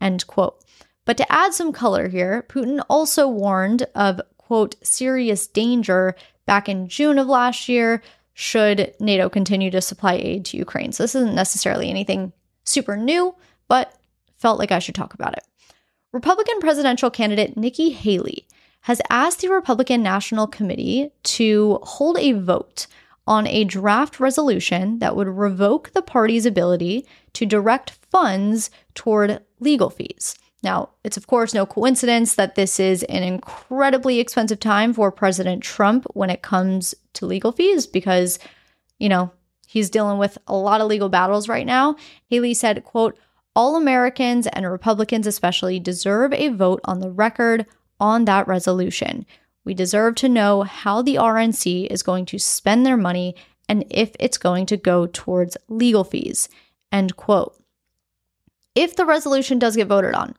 End 0.00 0.26
quote. 0.26 0.64
But 1.04 1.16
to 1.16 1.32
add 1.32 1.54
some 1.54 1.72
color 1.72 2.08
here, 2.08 2.44
Putin 2.48 2.82
also 2.88 3.28
warned 3.28 3.86
of, 3.94 4.20
quote, 4.36 4.76
serious 4.82 5.46
danger 5.46 6.14
back 6.46 6.68
in 6.68 6.88
June 6.88 7.18
of 7.18 7.26
last 7.26 7.68
year 7.68 8.02
should 8.34 8.94
NATO 9.00 9.28
continue 9.28 9.70
to 9.70 9.80
supply 9.80 10.14
aid 10.14 10.44
to 10.46 10.56
Ukraine. 10.56 10.92
So 10.92 11.02
this 11.02 11.14
isn't 11.14 11.34
necessarily 11.34 11.90
anything 11.90 12.32
super 12.64 12.96
new, 12.96 13.34
but 13.66 13.92
felt 14.36 14.58
like 14.58 14.70
I 14.70 14.78
should 14.78 14.94
talk 14.94 15.14
about 15.14 15.32
it. 15.32 15.44
Republican 16.12 16.60
presidential 16.60 17.10
candidate 17.10 17.56
Nikki 17.56 17.90
Haley 17.90 18.46
has 18.88 19.02
asked 19.10 19.42
the 19.42 19.50
Republican 19.50 20.02
National 20.02 20.46
Committee 20.46 21.10
to 21.22 21.78
hold 21.82 22.16
a 22.16 22.32
vote 22.32 22.86
on 23.26 23.46
a 23.46 23.62
draft 23.62 24.18
resolution 24.18 24.98
that 25.00 25.14
would 25.14 25.28
revoke 25.28 25.92
the 25.92 26.00
party's 26.00 26.46
ability 26.46 27.06
to 27.34 27.44
direct 27.44 27.90
funds 28.10 28.70
toward 28.94 29.42
legal 29.60 29.90
fees. 29.90 30.38
Now, 30.62 30.88
it's 31.04 31.18
of 31.18 31.26
course 31.26 31.52
no 31.52 31.66
coincidence 31.66 32.34
that 32.36 32.54
this 32.54 32.80
is 32.80 33.02
an 33.02 33.22
incredibly 33.22 34.20
expensive 34.20 34.58
time 34.58 34.94
for 34.94 35.12
President 35.12 35.62
Trump 35.62 36.06
when 36.14 36.30
it 36.30 36.40
comes 36.40 36.94
to 37.12 37.26
legal 37.26 37.52
fees 37.52 37.86
because, 37.86 38.38
you 38.98 39.10
know, 39.10 39.30
he's 39.66 39.90
dealing 39.90 40.16
with 40.16 40.38
a 40.46 40.56
lot 40.56 40.80
of 40.80 40.88
legal 40.88 41.10
battles 41.10 41.46
right 41.46 41.66
now. 41.66 41.94
Haley 42.30 42.54
said, 42.54 42.84
quote, 42.84 43.18
All 43.54 43.76
Americans 43.76 44.46
and 44.46 44.64
Republicans 44.64 45.26
especially 45.26 45.78
deserve 45.78 46.32
a 46.32 46.48
vote 46.48 46.80
on 46.86 47.00
the 47.00 47.10
record 47.10 47.66
on 48.00 48.24
that 48.24 48.48
resolution. 48.48 49.26
We 49.64 49.74
deserve 49.74 50.14
to 50.16 50.28
know 50.28 50.62
how 50.62 51.02
the 51.02 51.16
RNC 51.16 51.88
is 51.88 52.02
going 52.02 52.26
to 52.26 52.38
spend 52.38 52.86
their 52.86 52.96
money 52.96 53.34
and 53.68 53.84
if 53.90 54.12
it's 54.18 54.38
going 54.38 54.66
to 54.66 54.76
go 54.76 55.06
towards 55.06 55.56
legal 55.68 56.04
fees. 56.04 56.48
End 56.90 57.16
quote. 57.16 57.54
If 58.74 58.96
the 58.96 59.04
resolution 59.04 59.58
does 59.58 59.76
get 59.76 59.88
voted 59.88 60.14
on, 60.14 60.34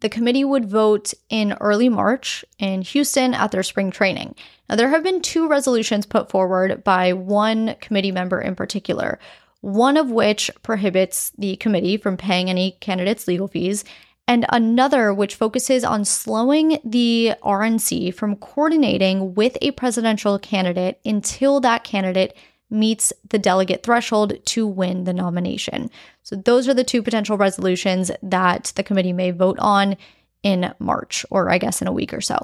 the 0.00 0.08
committee 0.08 0.44
would 0.44 0.70
vote 0.70 1.12
in 1.28 1.52
early 1.60 1.88
March 1.88 2.44
in 2.58 2.82
Houston 2.82 3.34
at 3.34 3.50
their 3.50 3.62
spring 3.62 3.90
training. 3.90 4.34
Now, 4.68 4.76
there 4.76 4.88
have 4.88 5.02
been 5.02 5.20
two 5.20 5.46
resolutions 5.46 6.06
put 6.06 6.30
forward 6.30 6.82
by 6.84 7.12
one 7.12 7.76
committee 7.80 8.12
member 8.12 8.40
in 8.40 8.54
particular, 8.54 9.18
one 9.60 9.98
of 9.98 10.10
which 10.10 10.50
prohibits 10.62 11.32
the 11.36 11.56
committee 11.56 11.98
from 11.98 12.16
paying 12.16 12.48
any 12.48 12.78
candidates' 12.80 13.28
legal 13.28 13.48
fees, 13.48 13.84
and 14.30 14.46
another 14.50 15.12
which 15.12 15.34
focuses 15.34 15.82
on 15.82 16.04
slowing 16.04 16.78
the 16.84 17.32
RNC 17.42 18.14
from 18.14 18.36
coordinating 18.36 19.34
with 19.34 19.58
a 19.60 19.72
presidential 19.72 20.38
candidate 20.38 21.00
until 21.04 21.58
that 21.58 21.82
candidate 21.82 22.36
meets 22.70 23.12
the 23.28 23.40
delegate 23.40 23.82
threshold 23.82 24.34
to 24.44 24.68
win 24.68 25.02
the 25.02 25.12
nomination. 25.12 25.90
So, 26.22 26.36
those 26.36 26.68
are 26.68 26.74
the 26.74 26.84
two 26.84 27.02
potential 27.02 27.36
resolutions 27.36 28.12
that 28.22 28.72
the 28.76 28.84
committee 28.84 29.12
may 29.12 29.32
vote 29.32 29.58
on 29.58 29.96
in 30.44 30.72
March, 30.78 31.26
or 31.30 31.50
I 31.50 31.58
guess 31.58 31.82
in 31.82 31.88
a 31.88 31.92
week 31.92 32.14
or 32.14 32.20
so. 32.20 32.38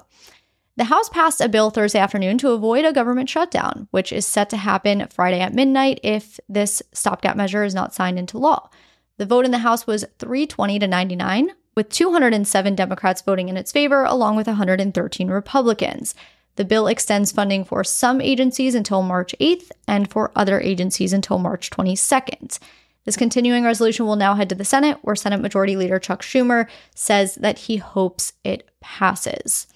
The 0.75 0.85
House 0.85 1.09
passed 1.09 1.41
a 1.41 1.49
bill 1.49 1.71
Thursday 1.71 2.01
afternoon 2.01 2.37
to 2.39 2.51
avoid 2.51 2.85
a 2.85 2.93
government 2.93 3.29
shutdown, 3.29 3.87
which 3.93 4.13
is 4.13 4.27
set 4.27 4.51
to 4.51 4.57
happen 4.57 5.07
Friday 5.15 5.39
at 5.39 5.55
midnight 5.55 6.01
if 6.03 6.41
this 6.49 6.83
stopgap 6.93 7.37
measure 7.37 7.63
is 7.63 7.77
not 7.77 7.95
signed 7.95 8.19
into 8.19 8.39
law. 8.39 8.71
The 9.19 9.25
vote 9.25 9.45
in 9.45 9.53
the 9.53 9.59
House 9.59 9.87
was 9.87 10.05
320 10.19 10.81
to 10.81 10.89
99, 10.89 11.53
with 11.77 11.91
207 11.91 12.75
Democrats 12.75 13.21
voting 13.21 13.51
in 13.51 13.57
its 13.57 13.71
favor, 13.71 14.05
along 14.05 14.35
with 14.35 14.47
113 14.47 15.29
Republicans. 15.29 16.15
The 16.57 16.65
bill 16.65 16.87
extends 16.87 17.33
funding 17.33 17.65
for 17.65 17.85
some 17.85 18.23
agencies 18.23 18.75
until 18.75 19.03
March 19.03 19.35
8th 19.39 19.71
and 19.87 20.11
for 20.11 20.33
other 20.35 20.59
agencies 20.59 21.13
until 21.13 21.39
March 21.39 21.69
22nd. 21.69 22.59
This 23.05 23.17
continuing 23.17 23.63
resolution 23.65 24.07
will 24.07 24.17
now 24.17 24.35
head 24.35 24.49
to 24.49 24.55
the 24.55 24.65
Senate, 24.65 24.99
where 25.03 25.15
Senate 25.15 25.41
Majority 25.41 25.77
Leader 25.77 25.99
Chuck 25.99 26.23
Schumer 26.23 26.67
says 26.95 27.35
that 27.37 27.59
he 27.59 27.77
hopes 27.77 28.33
it 28.43 28.69
passes. 28.81 29.67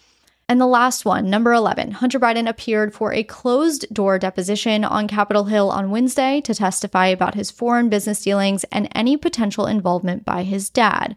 And 0.48 0.60
the 0.60 0.66
last 0.66 1.04
one, 1.04 1.30
number 1.30 1.52
11, 1.52 1.92
Hunter 1.92 2.18
Biden 2.18 2.48
appeared 2.48 2.92
for 2.92 3.12
a 3.12 3.22
closed 3.22 3.86
door 3.94 4.18
deposition 4.18 4.82
on 4.82 5.06
Capitol 5.06 5.44
Hill 5.44 5.70
on 5.70 5.90
Wednesday 5.92 6.40
to 6.40 6.54
testify 6.54 7.06
about 7.06 7.36
his 7.36 7.52
foreign 7.52 7.88
business 7.88 8.22
dealings 8.22 8.64
and 8.72 8.88
any 8.92 9.16
potential 9.16 9.66
involvement 9.66 10.24
by 10.24 10.42
his 10.42 10.68
dad. 10.68 11.14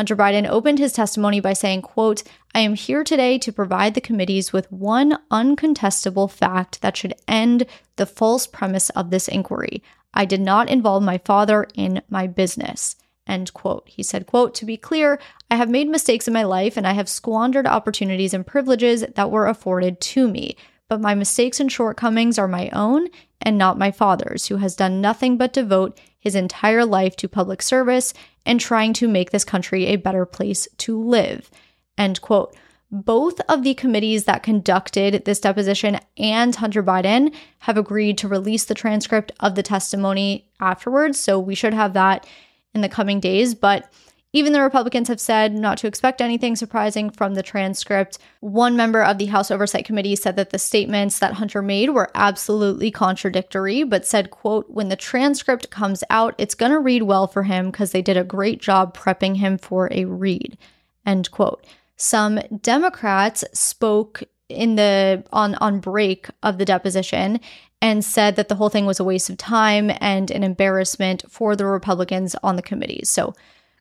Hunter 0.00 0.16
Biden 0.16 0.48
opened 0.48 0.78
his 0.78 0.94
testimony 0.94 1.40
by 1.40 1.52
saying, 1.52 1.82
quote, 1.82 2.22
I 2.54 2.60
am 2.60 2.72
here 2.72 3.04
today 3.04 3.36
to 3.36 3.52
provide 3.52 3.92
the 3.92 4.00
committees 4.00 4.50
with 4.50 4.72
one 4.72 5.18
uncontestable 5.30 6.30
fact 6.30 6.80
that 6.80 6.96
should 6.96 7.12
end 7.28 7.66
the 7.96 8.06
false 8.06 8.46
premise 8.46 8.88
of 8.88 9.10
this 9.10 9.28
inquiry. 9.28 9.82
I 10.14 10.24
did 10.24 10.40
not 10.40 10.70
involve 10.70 11.02
my 11.02 11.18
father 11.18 11.66
in 11.74 12.00
my 12.08 12.26
business. 12.26 12.96
End 13.26 13.52
quote. 13.52 13.90
He 13.90 14.02
said, 14.02 14.24
quote, 14.24 14.54
to 14.54 14.64
be 14.64 14.78
clear, 14.78 15.20
I 15.50 15.56
have 15.56 15.68
made 15.68 15.86
mistakes 15.86 16.26
in 16.26 16.32
my 16.32 16.44
life 16.44 16.78
and 16.78 16.86
I 16.86 16.94
have 16.94 17.06
squandered 17.06 17.66
opportunities 17.66 18.32
and 18.32 18.46
privileges 18.46 19.04
that 19.16 19.30
were 19.30 19.48
afforded 19.48 20.00
to 20.00 20.28
me. 20.28 20.56
But 20.88 21.02
my 21.02 21.14
mistakes 21.14 21.60
and 21.60 21.70
shortcomings 21.70 22.38
are 22.38 22.48
my 22.48 22.70
own 22.70 23.08
and 23.42 23.58
not 23.58 23.78
my 23.78 23.90
father's, 23.90 24.46
who 24.46 24.56
has 24.56 24.74
done 24.74 25.02
nothing 25.02 25.36
but 25.36 25.52
devote 25.52 26.00
his 26.18 26.34
entire 26.34 26.86
life 26.86 27.16
to 27.16 27.28
public 27.28 27.60
service 27.60 28.14
and 28.46 28.60
trying 28.60 28.92
to 28.94 29.08
make 29.08 29.30
this 29.30 29.44
country 29.44 29.86
a 29.86 29.96
better 29.96 30.26
place 30.26 30.66
to 30.78 31.00
live. 31.00 31.50
End 31.98 32.20
quote. 32.20 32.56
Both 32.92 33.40
of 33.48 33.62
the 33.62 33.74
committees 33.74 34.24
that 34.24 34.42
conducted 34.42 35.24
this 35.24 35.38
deposition 35.38 36.00
and 36.18 36.56
Hunter 36.56 36.82
Biden 36.82 37.32
have 37.60 37.76
agreed 37.76 38.18
to 38.18 38.28
release 38.28 38.64
the 38.64 38.74
transcript 38.74 39.30
of 39.38 39.54
the 39.54 39.62
testimony 39.62 40.48
afterwards. 40.58 41.20
So 41.20 41.38
we 41.38 41.54
should 41.54 41.74
have 41.74 41.92
that 41.92 42.26
in 42.74 42.80
the 42.80 42.88
coming 42.88 43.20
days. 43.20 43.54
But 43.54 43.92
even 44.32 44.52
the 44.52 44.62
Republicans 44.62 45.08
have 45.08 45.20
said 45.20 45.52
not 45.52 45.78
to 45.78 45.86
expect 45.86 46.20
anything 46.20 46.54
surprising 46.54 47.10
from 47.10 47.34
the 47.34 47.42
transcript. 47.42 48.18
One 48.40 48.76
member 48.76 49.02
of 49.02 49.18
the 49.18 49.26
House 49.26 49.50
Oversight 49.50 49.84
Committee 49.84 50.14
said 50.14 50.36
that 50.36 50.50
the 50.50 50.58
statements 50.58 51.18
that 51.18 51.34
Hunter 51.34 51.62
made 51.62 51.90
were 51.90 52.10
absolutely 52.14 52.90
contradictory, 52.90 53.82
but 53.82 54.06
said, 54.06 54.30
quote, 54.30 54.70
when 54.70 54.88
the 54.88 54.96
transcript 54.96 55.70
comes 55.70 56.04
out, 56.10 56.34
it's 56.38 56.54
going 56.54 56.72
to 56.72 56.78
read 56.78 57.02
well 57.02 57.26
for 57.26 57.42
him 57.42 57.70
because 57.70 57.90
they 57.90 58.02
did 58.02 58.16
a 58.16 58.24
great 58.24 58.60
job 58.60 58.96
prepping 58.96 59.36
him 59.36 59.58
for 59.58 59.88
a 59.92 60.04
read, 60.04 60.56
end 61.04 61.30
quote. 61.32 61.66
Some 61.96 62.40
Democrats 62.62 63.44
spoke 63.52 64.22
in 64.48 64.76
the 64.76 65.24
on 65.32 65.54
on 65.56 65.80
break 65.80 66.28
of 66.42 66.58
the 66.58 66.64
deposition 66.64 67.40
and 67.82 68.04
said 68.04 68.36
that 68.36 68.48
the 68.48 68.54
whole 68.56 68.68
thing 68.68 68.86
was 68.86 69.00
a 69.00 69.04
waste 69.04 69.30
of 69.30 69.38
time 69.38 69.90
and 70.00 70.30
an 70.30 70.42
embarrassment 70.42 71.24
for 71.28 71.56
the 71.56 71.66
Republicans 71.66 72.36
on 72.42 72.56
the 72.56 72.62
committees. 72.62 73.08
So 73.08 73.34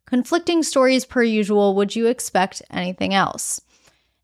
Conflicting 0.09 0.63
stories 0.63 1.05
per 1.05 1.21
usual. 1.21 1.75
Would 1.75 1.95
you 1.95 2.07
expect 2.07 2.63
anything 2.71 3.13
else? 3.13 3.61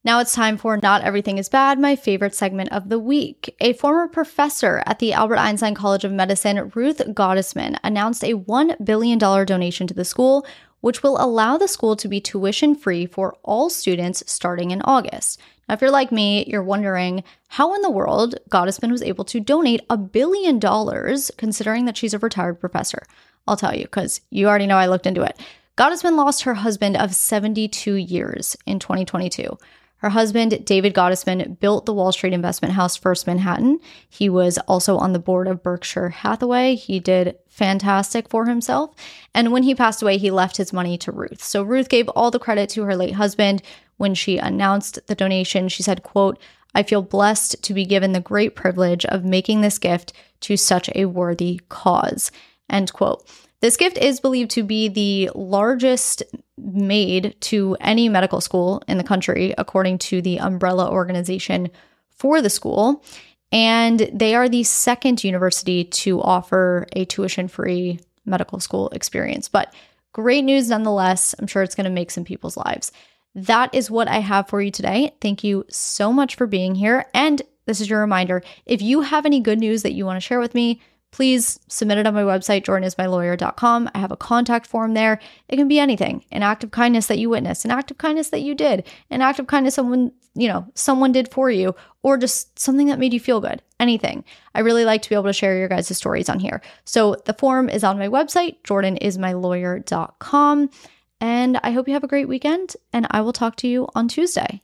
Now 0.03 0.19
it's 0.19 0.33
time 0.33 0.57
for 0.57 0.77
Not 0.77 1.03
Everything 1.03 1.37
is 1.37 1.47
Bad, 1.47 1.77
my 1.77 1.95
favorite 1.95 2.33
segment 2.33 2.71
of 2.71 2.89
the 2.89 2.97
week. 2.97 3.55
A 3.59 3.73
former 3.73 4.07
professor 4.07 4.81
at 4.87 4.97
the 4.97 5.13
Albert 5.13 5.37
Einstein 5.37 5.75
College 5.75 6.03
of 6.03 6.11
Medicine, 6.11 6.71
Ruth 6.73 6.97
Gottesman, 7.09 7.77
announced 7.83 8.23
a 8.23 8.33
$1 8.33 8.83
billion 8.83 9.19
donation 9.19 9.85
to 9.85 9.93
the 9.93 10.03
school, 10.03 10.47
which 10.81 11.03
will 11.03 11.23
allow 11.23 11.55
the 11.55 11.67
school 11.67 11.95
to 11.97 12.07
be 12.07 12.19
tuition 12.19 12.73
free 12.73 13.05
for 13.05 13.37
all 13.43 13.69
students 13.69 14.23
starting 14.25 14.71
in 14.71 14.81
August. 14.85 15.39
Now, 15.69 15.75
if 15.75 15.81
you're 15.81 15.91
like 15.91 16.11
me, 16.11 16.45
you're 16.47 16.63
wondering 16.63 17.23
how 17.49 17.75
in 17.75 17.83
the 17.83 17.91
world 17.91 18.33
Gottesman 18.49 18.89
was 18.89 19.03
able 19.03 19.25
to 19.25 19.39
donate 19.39 19.81
a 19.91 19.97
billion 19.97 20.57
dollars, 20.57 21.29
considering 21.37 21.85
that 21.85 21.95
she's 21.95 22.15
a 22.15 22.19
retired 22.19 22.59
professor. 22.59 23.03
I'll 23.47 23.55
tell 23.55 23.75
you, 23.75 23.83
because 23.83 24.21
you 24.31 24.47
already 24.47 24.65
know 24.65 24.77
I 24.77 24.87
looked 24.87 25.05
into 25.05 25.21
it. 25.21 25.39
Gottesman 25.77 26.15
lost 26.15 26.43
her 26.43 26.53
husband 26.53 26.95
of 26.95 27.13
72 27.13 27.95
years 27.95 28.55
in 28.65 28.79
2022. 28.79 29.57
Her 29.97 30.09
husband, 30.09 30.63
David 30.65 30.93
Gottesman, 30.93 31.59
built 31.59 31.85
the 31.85 31.93
Wall 31.93 32.13
Street 32.13 32.31
investment 32.31 32.75
house 32.75 32.95
First 32.95 33.27
Manhattan. 33.27 33.79
He 34.07 34.29
was 34.29 34.57
also 34.67 34.97
on 34.97 35.11
the 35.11 35.19
board 35.19 35.47
of 35.47 35.63
Berkshire 35.63 36.09
Hathaway. 36.09 36.75
He 36.75 36.99
did 37.01 37.37
fantastic 37.49 38.29
for 38.29 38.45
himself. 38.45 38.95
And 39.33 39.51
when 39.51 39.63
he 39.63 39.75
passed 39.75 40.01
away, 40.01 40.17
he 40.17 40.31
left 40.31 40.57
his 40.57 40.71
money 40.71 40.97
to 40.99 41.11
Ruth. 41.11 41.43
So 41.43 41.63
Ruth 41.63 41.89
gave 41.89 42.07
all 42.09 42.31
the 42.31 42.39
credit 42.39 42.69
to 42.71 42.83
her 42.83 42.95
late 42.95 43.15
husband. 43.15 43.61
When 43.97 44.13
she 44.13 44.37
announced 44.37 44.99
the 45.07 45.15
donation, 45.15 45.67
she 45.67 45.83
said, 45.83 46.03
quote, 46.03 46.37
I 46.73 46.83
feel 46.83 47.01
blessed 47.01 47.63
to 47.63 47.73
be 47.73 47.85
given 47.85 48.13
the 48.13 48.19
great 48.19 48.55
privilege 48.55 49.05
of 49.05 49.25
making 49.25 49.61
this 49.61 49.77
gift 49.77 50.13
to 50.41 50.55
such 50.55 50.89
a 50.95 51.05
worthy 51.05 51.61
cause. 51.67 52.31
End 52.69 52.93
quote. 52.93 53.27
This 53.61 53.77
gift 53.77 53.97
is 53.97 54.19
believed 54.19 54.51
to 54.51 54.63
be 54.63 54.87
the 54.87 55.31
largest 55.33 56.23
made 56.57 57.35
to 57.41 57.75
any 57.79 58.09
medical 58.09 58.41
school 58.41 58.81
in 58.87 58.97
the 58.97 59.03
country, 59.03 59.53
according 59.57 59.99
to 59.99 60.21
the 60.21 60.39
umbrella 60.39 60.89
organization 60.89 61.69
for 62.11 62.41
the 62.41 62.49
school. 62.49 63.03
And 63.51 64.09
they 64.13 64.35
are 64.35 64.49
the 64.49 64.63
second 64.63 65.23
university 65.23 65.85
to 65.85 66.21
offer 66.21 66.87
a 66.93 67.05
tuition 67.05 67.47
free 67.47 67.99
medical 68.25 68.59
school 68.59 68.89
experience. 68.89 69.47
But 69.47 69.73
great 70.13 70.43
news 70.43 70.69
nonetheless. 70.69 71.35
I'm 71.39 71.47
sure 71.47 71.63
it's 71.63 71.75
going 71.75 71.85
to 71.85 71.89
make 71.91 72.11
some 72.11 72.23
people's 72.23 72.57
lives. 72.57 72.91
That 73.35 73.73
is 73.73 73.91
what 73.91 74.07
I 74.07 74.19
have 74.19 74.47
for 74.47 74.61
you 74.61 74.71
today. 74.71 75.13
Thank 75.21 75.43
you 75.43 75.65
so 75.69 76.11
much 76.11 76.35
for 76.35 76.47
being 76.47 76.73
here. 76.75 77.05
And 77.13 77.41
this 77.65 77.81
is 77.81 77.89
your 77.89 77.99
reminder 77.99 78.43
if 78.65 78.81
you 78.81 79.01
have 79.01 79.25
any 79.25 79.39
good 79.39 79.59
news 79.59 79.83
that 79.83 79.93
you 79.93 80.05
want 80.05 80.17
to 80.17 80.25
share 80.25 80.39
with 80.39 80.55
me, 80.55 80.81
please 81.15 81.59
submit 81.69 81.97
it 81.97 82.05
on 82.05 82.13
my 82.13 82.23
website, 82.23 82.65
jordanismylawyer.com. 82.65 83.89
I 83.95 83.99
have 83.99 84.11
a 84.11 84.17
contact 84.17 84.67
form 84.67 84.95
there. 84.95 85.17
It 85.47 85.55
can 85.55 85.69
be 85.69 85.79
anything 85.79 86.25
an 86.29 86.43
act 86.43 86.65
of 86.65 86.71
kindness 86.71 87.07
that 87.07 87.19
you 87.19 87.29
witnessed, 87.29 87.63
an 87.63 87.71
act 87.71 87.89
of 87.89 87.97
kindness 87.97 88.31
that 88.31 88.41
you 88.41 88.53
did, 88.53 88.85
an 89.09 89.21
act 89.21 89.39
of 89.39 89.47
kindness 89.47 89.75
someone, 89.75 90.11
you 90.33 90.49
know, 90.49 90.67
someone 90.73 91.13
did 91.13 91.31
for 91.31 91.49
you, 91.49 91.73
or 92.03 92.17
just 92.17 92.59
something 92.59 92.87
that 92.87 92.99
made 92.99 93.13
you 93.13 93.21
feel 93.21 93.39
good. 93.39 93.61
Anything. 93.79 94.25
I 94.53 94.59
really 94.59 94.83
like 94.83 95.01
to 95.03 95.09
be 95.09 95.15
able 95.15 95.23
to 95.23 95.33
share 95.33 95.57
your 95.57 95.69
guys' 95.69 95.95
stories 95.95 96.27
on 96.27 96.41
here. 96.41 96.61
So 96.83 97.15
the 97.23 97.33
form 97.33 97.69
is 97.69 97.85
on 97.85 97.97
my 97.97 98.09
website, 98.09 98.61
jordanismylawyer.com. 98.63 100.69
And 101.21 101.59
I 101.63 101.71
hope 101.71 101.87
you 101.87 101.93
have 101.93 102.03
a 102.03 102.09
great 102.09 102.27
weekend, 102.27 102.75
and 102.91 103.07
I 103.09 103.21
will 103.21 103.31
talk 103.31 103.55
to 103.57 103.69
you 103.69 103.87
on 103.95 104.09
Tuesday. 104.09 104.61